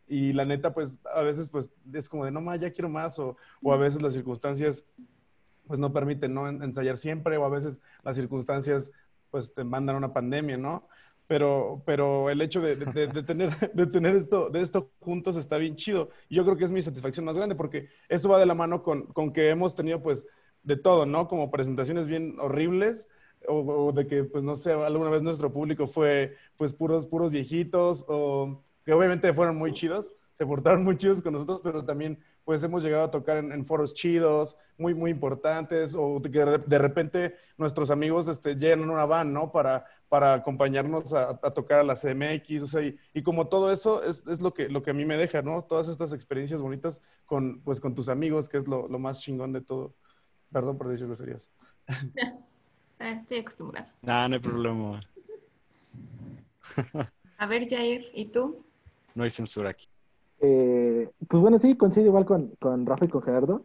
[0.08, 3.18] Y la neta, pues, a veces, pues, es como de, no, más, ya quiero más,
[3.20, 4.86] o, o a veces las circunstancias,
[5.68, 6.48] pues, no permiten, ¿no?
[6.48, 8.92] Ensayar siempre, o a veces las circunstancias,
[9.32, 10.88] pues, te mandan una pandemia, ¿no?
[11.28, 15.58] Pero, pero el hecho de, de, de, tener, de tener esto, de esto juntos está
[15.58, 16.10] bien chido.
[16.30, 18.84] Y yo creo que es mi satisfacción más grande porque eso va de la mano
[18.84, 20.28] con, con que hemos tenido pues
[20.63, 21.28] de todo, ¿no?
[21.28, 23.08] Como presentaciones bien horribles,
[23.48, 27.32] o, o de que, pues no sé, alguna vez nuestro público fue pues puros, puros
[27.32, 32.19] viejitos o que obviamente fueron muy chidos, se portaron muy chidos con nosotros, pero también
[32.43, 36.39] pues hemos llegado a tocar en, en foros chidos, muy, muy importantes, o de que
[36.39, 39.52] de de repente nuestros amigos este, llenan una van, ¿no?
[39.52, 43.72] Para, para acompañarnos a, a tocar a la CMX, o sea, y, y como todo
[43.72, 45.63] eso es, es, lo, que, lo que a mí me deja, ¿no?
[45.63, 49.54] Todas estas experiencias bonitas con, pues, con tus amigos, que es lo, lo más chingón
[49.54, 49.93] de todo.
[50.52, 51.50] Perdón por decir groserías.
[53.00, 53.93] Ah, Estoy acostumbrada.
[54.02, 55.02] Nah, no hay problema.
[57.38, 58.63] A ver, Jair, ¿y tú?
[59.15, 59.88] No hay censura aquí.
[60.39, 63.62] Eh, pues bueno, sí, coincido igual con, con Rafa y con Gerardo.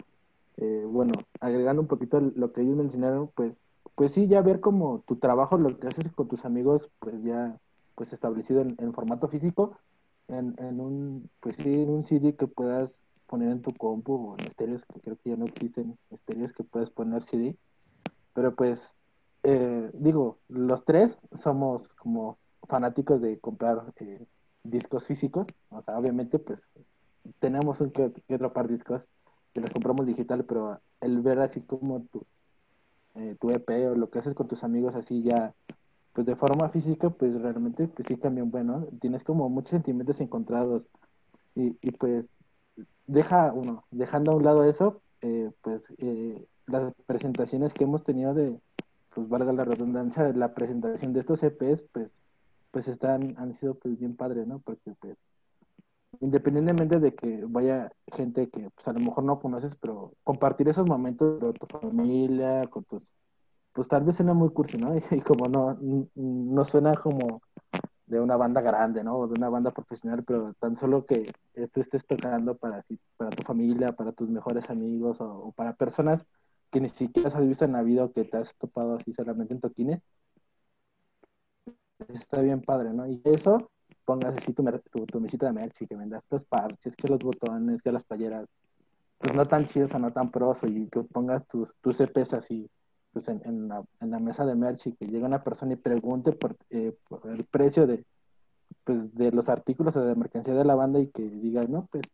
[0.57, 3.57] Eh, bueno, agregando un poquito lo que ellos mencionaron, pues,
[3.95, 7.57] pues sí, ya ver como tu trabajo, lo que haces con tus amigos, pues ya
[7.95, 9.77] pues establecido en, en formato físico,
[10.29, 12.95] en, en un, pues sí, en un CD que puedas
[13.27, 16.65] poner en tu compu o en estéreos, que creo que ya no existen estéreos que
[16.65, 17.57] puedes poner CD.
[18.35, 18.95] Pero pues,
[19.43, 24.25] eh, digo, los tres somos como fanáticos de comprar eh,
[24.71, 25.47] discos físicos.
[25.71, 26.71] O sea, obviamente, pues
[27.39, 29.03] tenemos un que, que otro par de discos
[29.53, 32.25] que los compramos digital, pero el ver así como tu,
[33.15, 35.55] eh, tu EP o lo que haces con tus amigos así ya,
[36.13, 40.83] pues de forma física, pues realmente, pues sí también bueno, tienes como muchos sentimientos encontrados
[41.55, 42.29] y, y pues
[43.07, 48.35] deja uno, dejando a un lado eso, eh, pues eh, las presentaciones que hemos tenido
[48.35, 48.61] de,
[49.15, 52.15] pues valga la redundancia, la presentación de estos EPs, pues,
[52.71, 54.61] pues están, han sido pues bien padres, ¿no?
[54.61, 55.17] Porque pues,
[56.21, 60.87] independientemente de que vaya gente que pues a lo mejor no conoces, pero compartir esos
[60.87, 63.11] momentos con tu familia, con tus,
[63.73, 64.95] pues tal vez suena muy cursi, ¿no?
[65.11, 65.79] Y, como no,
[66.15, 67.43] no suena como
[68.09, 69.17] de una banda grande, ¿no?
[69.19, 71.31] O de una banda profesional, pero tan solo que
[71.73, 72.85] tú estés tocando para,
[73.17, 76.25] para tu familia, para tus mejores amigos o, para personas
[76.71, 79.55] que ni siquiera has visto en la vida o que te has topado así solamente
[79.55, 80.03] en toquines,
[82.09, 83.07] está bien padre, ¿no?
[83.07, 83.71] Y eso,
[84.05, 87.19] pongas así tu, tu, tu mesita de merch y que vendas los parches, que los
[87.21, 88.47] botones, que las playeras,
[89.19, 92.71] pues no tan chidos no tan pros, y que pongas tus, tus EPs así,
[93.13, 95.77] pues en, en, la, en la mesa de merch y que llegue una persona y
[95.77, 98.05] pregunte por, eh, por el precio de,
[98.85, 102.05] pues, de los artículos o de mercancía de la banda y que diga, no, pues,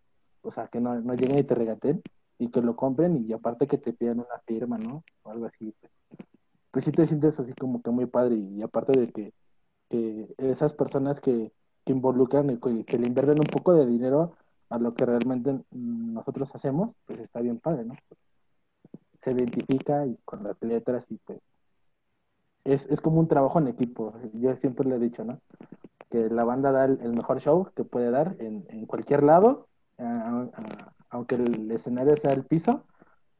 [0.42, 2.02] o sea, que no, no lleguen y te regaten
[2.38, 5.04] y que lo compren y aparte que te pidan una firma, ¿no?
[5.22, 5.74] O algo así.
[5.80, 5.92] Pues,
[6.70, 9.32] pues sí te sientes así como que muy padre y, aparte de que,
[9.94, 11.52] que esas personas que,
[11.84, 14.32] que involucran y que, le invierten un poco de dinero
[14.68, 17.94] a lo que realmente nosotros hacemos, pues está bien padre, ¿no?
[19.20, 21.38] Se identifica y con las letras y pues
[22.64, 24.14] es, es como un trabajo en equipo.
[24.32, 25.40] Yo siempre le he dicho, ¿no?
[26.10, 29.68] Que la banda da el, mejor show que puede dar en, en cualquier lado,
[31.10, 32.82] aunque el escenario sea el piso,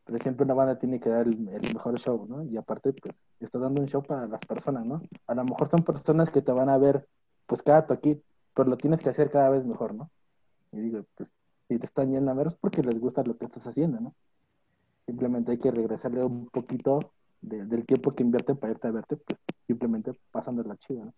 [0.05, 2.45] pero siempre una banda tiene que dar el, mejor show, ¿no?
[2.45, 5.03] Y aparte, pues, está dando un show para las personas, ¿no?
[5.27, 7.09] A lo mejor son personas que te van a ver,
[7.47, 8.23] pues, cada toquín,
[8.55, 10.11] pero lo tienes que hacer cada vez mejor, ¿no?
[10.73, 11.33] Y digo, pues,
[11.69, 14.15] si te están yendo a ver es porque les gusta lo que estás haciendo, ¿no?
[15.07, 19.17] Simplemente hay que regresarle un poquito de, del tiempo que invierten para irte a verte,
[19.17, 21.15] pues, simplemente pasando la chida, ¿no?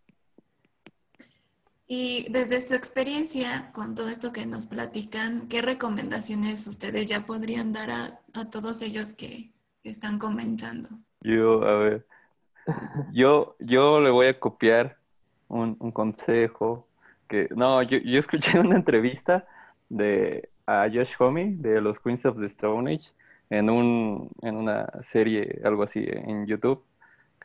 [1.89, 7.73] Y desde su experiencia con todo esto que nos platican, ¿qué recomendaciones ustedes ya podrían
[7.73, 9.53] dar a, a todos ellos que,
[9.85, 10.89] que, están comentando?
[11.21, 12.07] Yo, a ver,
[13.13, 14.99] yo, yo le voy a copiar
[15.47, 16.89] un, un consejo
[17.29, 19.47] que, no, yo, yo, escuché una entrevista
[19.89, 23.13] de a Josh Homme de los Queens of the Stone Age
[23.49, 26.83] en, un, en una serie, algo así, en YouTube,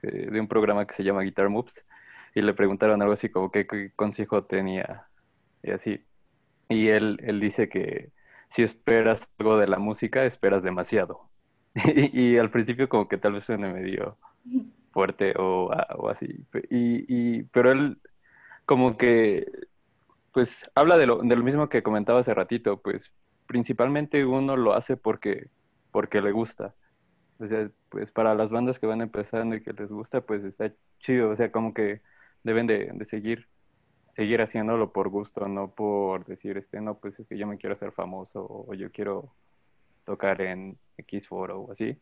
[0.02, 1.86] que, de un programa que se llama Guitar Moves
[2.34, 5.08] y le preguntaron algo así como qué, qué consejo tenía
[5.64, 6.06] y así.
[6.70, 8.12] Y él, él dice que
[8.50, 11.30] si esperas algo de la música, esperas demasiado.
[11.76, 14.18] y, y, al principio como que tal vez suene medio
[14.92, 16.28] fuerte o, o así.
[16.70, 17.98] Y, y, pero él
[18.66, 19.46] como que,
[20.34, 23.12] pues, habla de lo, de lo mismo que comentaba hace ratito, pues,
[23.48, 25.50] principalmente uno lo hace porque,
[25.92, 26.74] porque le gusta.
[27.40, 30.72] O sea, pues para las bandas que van empezando y que les gusta, pues está
[31.00, 31.32] chido.
[31.32, 32.02] O sea, como que
[32.44, 33.48] deben de, seguir
[34.16, 37.76] seguir haciéndolo por gusto, no por decir, este, no, pues es que yo me quiero
[37.76, 39.34] hacer famoso o yo quiero
[40.06, 41.98] tocar en X foro o así,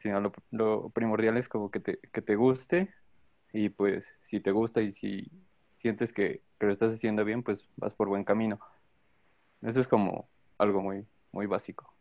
[0.00, 2.92] sino lo, lo primordial es como que te, que te guste
[3.52, 5.30] y pues si te gusta y si
[5.78, 8.58] sientes que, que, lo estás haciendo bien, pues vas por buen camino.
[9.62, 11.94] Eso es como algo muy, muy básico.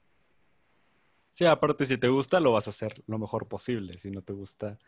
[1.31, 4.33] Sí, aparte si te gusta lo vas a hacer lo mejor posible, si no te
[4.33, 4.79] gusta,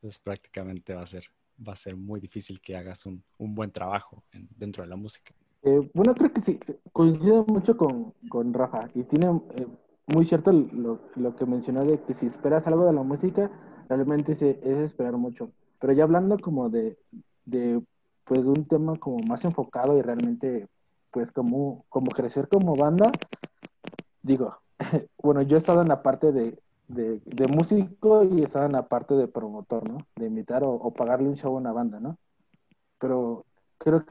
[0.00, 1.30] pues prácticamente va a ser
[1.66, 4.96] va a ser muy difícil que hagas un, un buen trabajo en, dentro de la
[4.96, 5.32] música.
[5.62, 6.58] Eh, bueno, creo que sí,
[6.92, 9.66] coincido mucho con, con Rafa y tiene eh,
[10.06, 13.50] muy cierto lo, lo que mencionó de que si esperas algo de la música,
[13.88, 15.50] realmente es, es esperar mucho.
[15.78, 16.98] Pero ya hablando como de,
[17.44, 17.82] de,
[18.24, 20.68] pues, un tema como más enfocado y realmente,
[21.10, 23.12] pues, como, como crecer como banda,
[24.22, 24.56] digo,
[25.22, 26.58] bueno, yo he estado en la parte de,
[26.90, 29.98] de, de músico y he estado en la parte de promotor, ¿no?
[30.16, 32.18] De invitar o, o pagarle un show a una banda, ¿no?
[32.98, 33.46] Pero
[33.78, 34.04] creo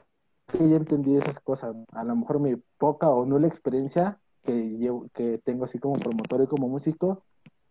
[0.46, 1.76] que ya entendí esas cosas.
[1.92, 6.42] A lo mejor mi poca o nula experiencia que, llevo, que tengo así como promotor
[6.42, 7.22] y como músico,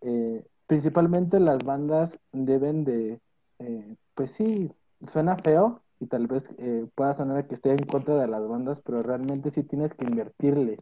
[0.01, 3.20] eh, principalmente las bandas deben de,
[3.60, 4.72] eh, pues sí,
[5.12, 8.82] suena feo y tal vez eh, pueda sonar que esté en contra de las bandas,
[8.82, 10.78] pero realmente sí tienes que invertirle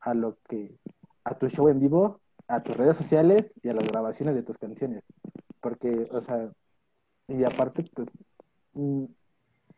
[0.00, 0.76] a lo que,
[1.24, 4.58] a tu show en vivo, a tus redes sociales y a las grabaciones de tus
[4.58, 5.04] canciones.
[5.60, 6.50] Porque, o sea,
[7.28, 8.08] y aparte, pues,
[8.74, 9.04] mm,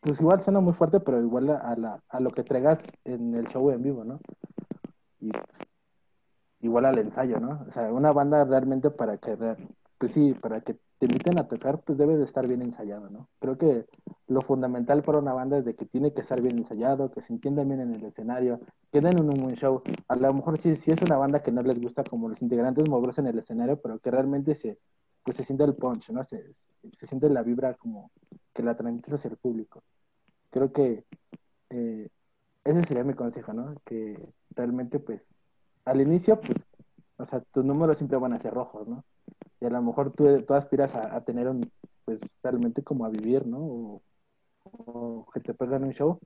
[0.00, 3.46] pues igual suena muy fuerte, pero igual a, la, a lo que traigas en el
[3.48, 4.20] show en vivo, ¿no?
[5.20, 5.58] Y pues,
[6.60, 7.64] igual al ensayo, ¿no?
[7.66, 9.36] O sea, una banda realmente para que,
[9.98, 13.26] pues sí, para que te inviten a tocar, pues debe de estar bien ensayado, ¿no?
[13.38, 13.86] Creo que
[14.28, 17.32] lo fundamental para una banda es de que tiene que estar bien ensayado, que se
[17.32, 18.60] entiendan bien en el escenario,
[18.92, 19.82] que den un buen show.
[20.08, 22.86] A lo mejor sí, sí es una banda que no les gusta como los integrantes
[22.86, 24.78] moverse en el escenario, pero que realmente se,
[25.24, 26.22] pues se siente el punch, ¿no?
[26.22, 26.52] Se,
[26.92, 28.10] se siente la vibra como
[28.52, 29.82] que la transmites hacia el público.
[30.50, 31.06] Creo que
[31.70, 32.10] eh,
[32.62, 33.74] ese sería mi consejo, ¿no?
[33.86, 35.26] Que realmente, pues,
[35.86, 36.68] al inicio, pues,
[37.16, 39.02] o sea, tus números siempre van a ser rojos, ¿no?
[39.60, 41.70] Y a lo mejor tú, tú aspiras a, tener un,
[42.04, 44.00] pues, realmente como a vivir, ¿no?
[44.62, 46.18] O, que te pegan un show,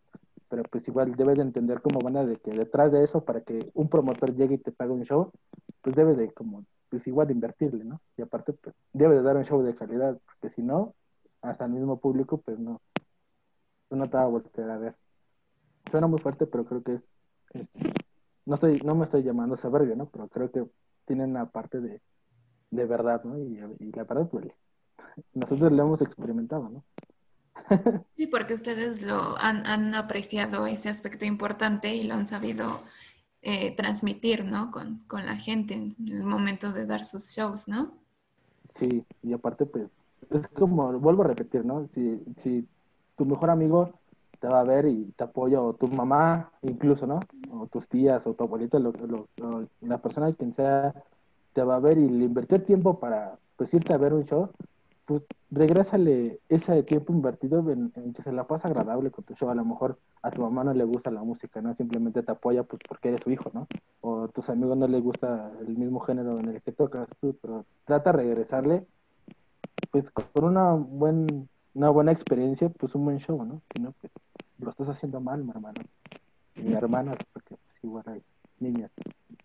[0.49, 3.70] pero pues igual debes de entender como banda de que detrás de eso, para que
[3.74, 5.30] un promotor llegue y te pague un show,
[5.82, 8.01] pues debe de como, pues igual invertirle, ¿no?
[8.16, 10.95] Y aparte, pues, debe de dar un show de calidad, porque si no,
[11.43, 12.80] hasta el mismo público, pues no,
[13.91, 14.95] no te va a volver a ver.
[15.91, 17.70] Suena muy fuerte, pero creo que es,
[18.47, 20.07] no estoy, no me estoy llamando soberbio, ¿no?
[20.07, 20.64] Pero creo que
[21.07, 22.01] tienen una parte de,
[22.71, 23.39] de verdad, ¿no?
[23.39, 24.55] Y, y, la verdad duele.
[25.33, 26.85] Nosotros lo hemos experimentado, ¿no?
[28.17, 32.83] Sí, porque ustedes lo han, han apreciado ese aspecto importante y lo han sabido
[33.43, 34.71] eh, transmitir, ¿no?
[34.71, 37.93] Con, con, la gente en el momento de dar sus shows, ¿no?
[38.75, 39.89] Sí, y aparte, pues,
[40.31, 41.87] es como, vuelvo a repetir, ¿no?
[41.95, 42.67] Si, si
[43.17, 43.93] tu mejor amigo
[44.41, 47.21] te va a ver y te apoya, o tu mamá incluso, ¿no?
[47.51, 50.95] O tus tías, o tu abuelita, lo, lo, lo, la persona quien sea,
[51.55, 54.51] te va a ver y le invertir tiempo para, pues, irte a ver un show,
[55.07, 59.49] pues, regrésale ese tiempo invertido en, que se la pasa agradable con tu show.
[59.51, 61.75] A lo mejor a tu mamá no le gusta la música, ¿no?
[61.75, 63.67] Simplemente te apoya pues, porque eres su hijo, ¿no?
[64.01, 67.37] O a tus amigos no les gusta el mismo género en el que tocas tú,
[67.41, 68.87] pero trata de regresarle,
[69.91, 73.61] pues, con una buen una buena experiencia, pues un buen show, ¿no?
[73.81, 74.13] No, pues
[74.59, 75.81] lo estás haciendo mal, mi hermano.
[76.55, 78.23] Mi hermana, porque pues igual hay
[78.61, 78.93] niñas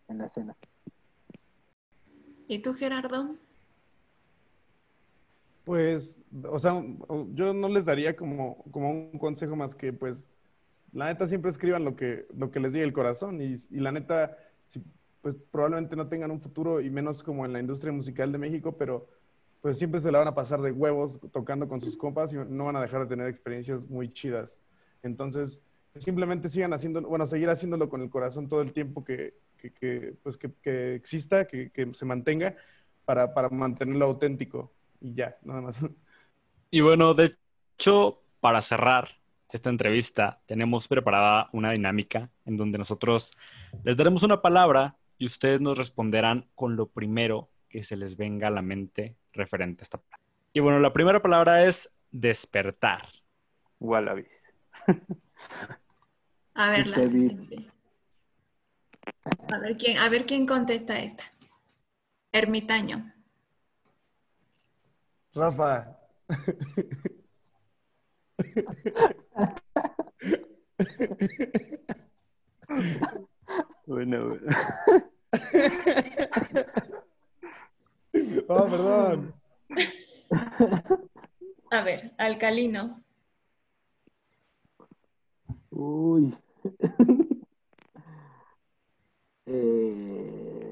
[0.08, 0.56] en la escena.
[2.50, 3.36] ¿Y tú, Gerardo?
[5.66, 6.20] Pues,
[6.50, 6.84] o sea,
[7.36, 10.28] yo no les daría como, como un consejo más que, pues,
[10.92, 13.92] la neta siempre escriban lo que, lo que les diga el corazón y, y la
[13.92, 14.36] neta,
[14.66, 14.82] si,
[15.22, 18.76] pues probablemente no tengan un futuro y menos como en la industria musical de México,
[18.76, 19.08] pero
[19.62, 22.66] pues siempre se la van a pasar de huevos tocando con sus compas y no
[22.66, 24.58] van a dejar de tener experiencias muy chidas.
[25.04, 25.62] Entonces,
[25.98, 30.16] simplemente sigan haciendo, bueno, seguir haciéndolo con el corazón todo el tiempo que, que, que
[30.24, 32.56] pues que, que, exista, que, que se mantenga
[33.06, 35.84] para, para mantenerlo auténtico y ya, nada más.
[36.72, 37.36] Y bueno, de
[37.76, 39.10] hecho, para cerrar
[39.52, 43.32] esta entrevista, tenemos preparada una dinámica en donde nosotros
[43.84, 48.50] les daremos una palabra y ustedes nos responderán con lo primero que se les venga
[48.50, 50.24] a la mente referente a esta palabra.
[50.54, 53.10] Y bueno, la primera palabra es despertar.
[53.80, 54.28] Wallabies.
[56.54, 57.72] a ver, la siguiente.
[59.52, 61.24] A ver quién, a ver quién contesta esta.
[62.32, 63.12] Ermitaño.
[65.34, 65.98] Rafa.
[73.88, 74.58] bueno, bueno.
[78.48, 79.34] Oh, perdón.
[81.72, 83.04] A ver, alcalino.
[85.72, 86.36] Uy.
[89.50, 90.70] Eh...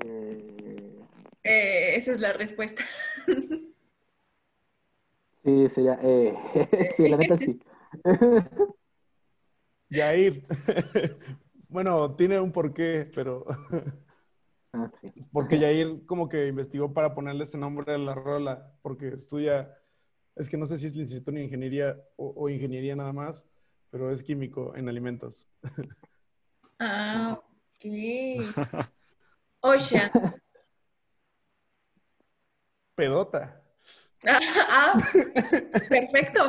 [1.43, 2.83] Eh, esa es la respuesta.
[5.43, 5.97] sí, sería.
[6.03, 6.35] Eh...
[6.97, 7.59] sí, la neta sí.
[9.89, 10.45] Yair.
[11.69, 13.45] bueno, tiene un porqué, pero.
[14.73, 15.13] Ah, sí.
[15.31, 19.73] Porque Yair como que investigó para ponerle ese nombre a la rola, porque estudia,
[20.35, 23.47] es que no sé si es licenciatura en ingeniería o, o ingeniería nada más,
[23.89, 25.47] pero es químico en alimentos.
[26.79, 27.41] Ah,
[27.79, 27.85] ok.
[29.61, 30.11] Ocean.
[32.95, 33.61] Pedota.
[34.27, 34.93] ah,
[35.89, 36.41] perfecto.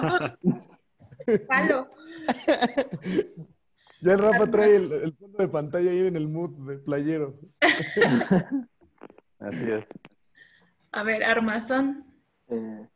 [1.47, 1.89] Palo.
[4.01, 7.39] Ya el Rafa trae el, el fondo de pantalla ahí en el mood de playero.
[9.39, 9.85] Así es.
[10.93, 12.07] A ver, armazón.
[12.49, 12.87] Eh,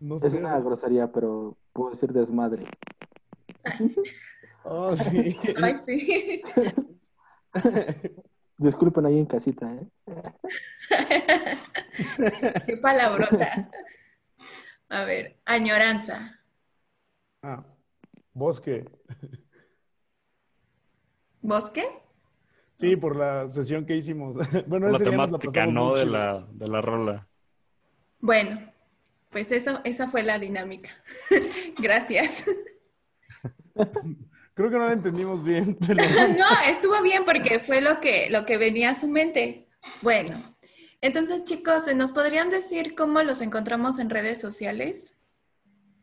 [0.00, 0.38] No es sé.
[0.38, 2.66] una grosería, pero puedo decir desmadre.
[4.64, 5.36] Oh, sí.
[5.62, 6.42] Ay, sí.
[8.58, 9.86] Disculpen ahí en casita, ¿eh?
[12.66, 13.70] Qué palabrota.
[14.88, 16.40] A ver, añoranza.
[17.42, 17.64] Ah,
[18.32, 18.84] bosque.
[21.40, 21.84] ¿Bosque?
[22.74, 24.36] Sí, por la sesión que hicimos.
[24.66, 25.94] Bueno, la ese día nos la temática, pasamos ¿no?
[25.94, 27.28] De la, de la rola.
[28.20, 28.72] Bueno,
[29.30, 30.90] pues eso, esa fue la dinámica.
[31.78, 32.44] Gracias.
[34.54, 36.02] Creo que no la entendimos bien, pero
[36.38, 39.68] No, estuvo bien porque fue lo que, lo que venía a su mente.
[40.00, 40.40] Bueno,
[41.00, 45.16] entonces chicos, ¿nos podrían decir cómo los encontramos en redes sociales?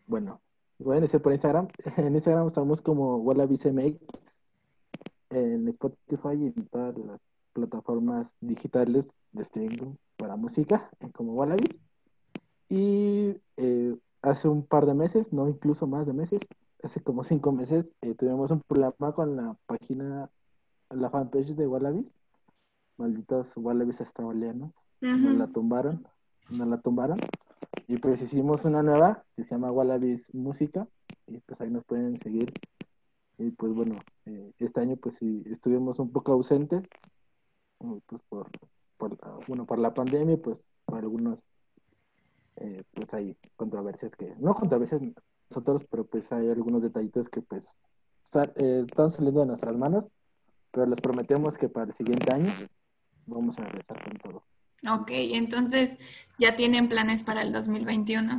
[0.05, 0.41] Bueno,
[0.89, 1.67] a iniciar por Instagram.
[1.97, 3.97] En Instagram estamos como WallabiesMX.
[5.29, 7.19] En Spotify y en todas las
[7.53, 11.75] plataformas digitales de streaming para música, como Wallabies.
[12.69, 16.39] Y eh, hace un par de meses, no incluso más de meses,
[16.83, 20.29] hace como cinco meses, eh, tuvimos un problema con la página,
[20.89, 22.07] la fanpage de Wallabies.
[22.97, 24.71] Malditos Wallabies australianos.
[25.01, 26.07] Nos la tumbaron,
[26.49, 27.19] nos la tumbaron.
[27.87, 30.87] Y pues hicimos una nueva que se llama Wallabies Música.
[31.27, 32.53] Y pues ahí nos pueden seguir.
[33.37, 36.83] Y pues bueno, eh, este año pues sí estuvimos un poco ausentes.
[37.79, 38.47] Pues por,
[38.97, 41.43] por la- bueno, por la pandemia, pues por algunos,
[42.57, 45.01] eh, pues hay controversias que, no controversias
[45.51, 47.67] nosotros, pero pues hay algunos detallitos que pues
[48.23, 50.05] sal- eh, están saliendo de nuestras manos.
[50.71, 52.53] Pero les prometemos que para el siguiente año
[53.25, 54.43] vamos a regresar con todo.
[55.01, 55.97] Ok, entonces
[56.39, 58.31] ya tienen planes para el 2021.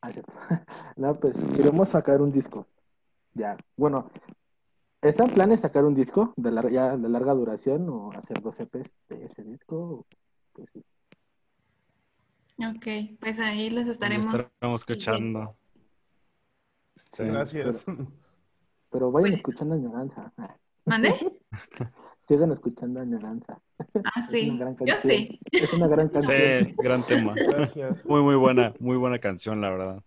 [0.00, 0.12] Ah.
[0.96, 2.66] No, pues queremos sacar un disco.
[3.32, 4.10] Ya, bueno,
[5.02, 8.60] ¿está en planes sacar un disco de, lar- ya de larga duración o hacer dos
[8.60, 10.06] EPs de ese disco?
[10.52, 10.84] Pues sí.
[12.64, 14.26] Ok, pues ahí les Lo estaremos.
[14.26, 15.56] estaremos escuchando.
[17.16, 17.24] Sí.
[17.24, 17.84] gracias.
[18.90, 19.36] Pero vayan Bueno.
[19.36, 20.32] escuchando Añoranza.
[20.84, 21.14] ¿Mande?
[22.28, 23.58] Sigan escuchando Añoranza.
[24.04, 24.58] Ah, sí.
[24.86, 25.40] Yo sí.
[25.52, 26.36] Es una gran canción.
[26.66, 27.34] Sí, gran tema.
[27.36, 28.04] Gracias.
[28.04, 30.02] Muy, muy buena, muy buena canción, la verdad.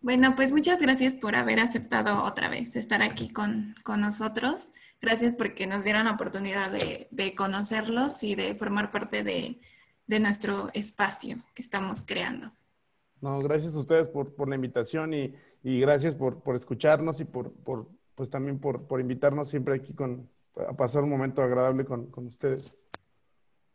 [0.00, 4.72] Bueno, pues muchas gracias por haber aceptado otra vez estar aquí con, con nosotros.
[5.00, 9.60] Gracias porque nos dieron la oportunidad de, de conocerlos y de formar parte de,
[10.06, 12.52] de nuestro espacio que estamos creando.
[13.22, 17.24] No, gracias a ustedes por, por la invitación y, y gracias por, por escucharnos y
[17.24, 21.84] por, por pues también por, por invitarnos siempre aquí con, a pasar un momento agradable
[21.84, 22.76] con, con ustedes.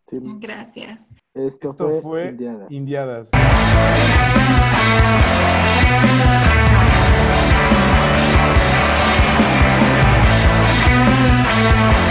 [0.10, 1.08] Sí, Gracias.
[1.34, 2.68] esto, Esto fue, fue Indiada.
[2.70, 3.32] Indiadas.
[11.60, 12.07] Thank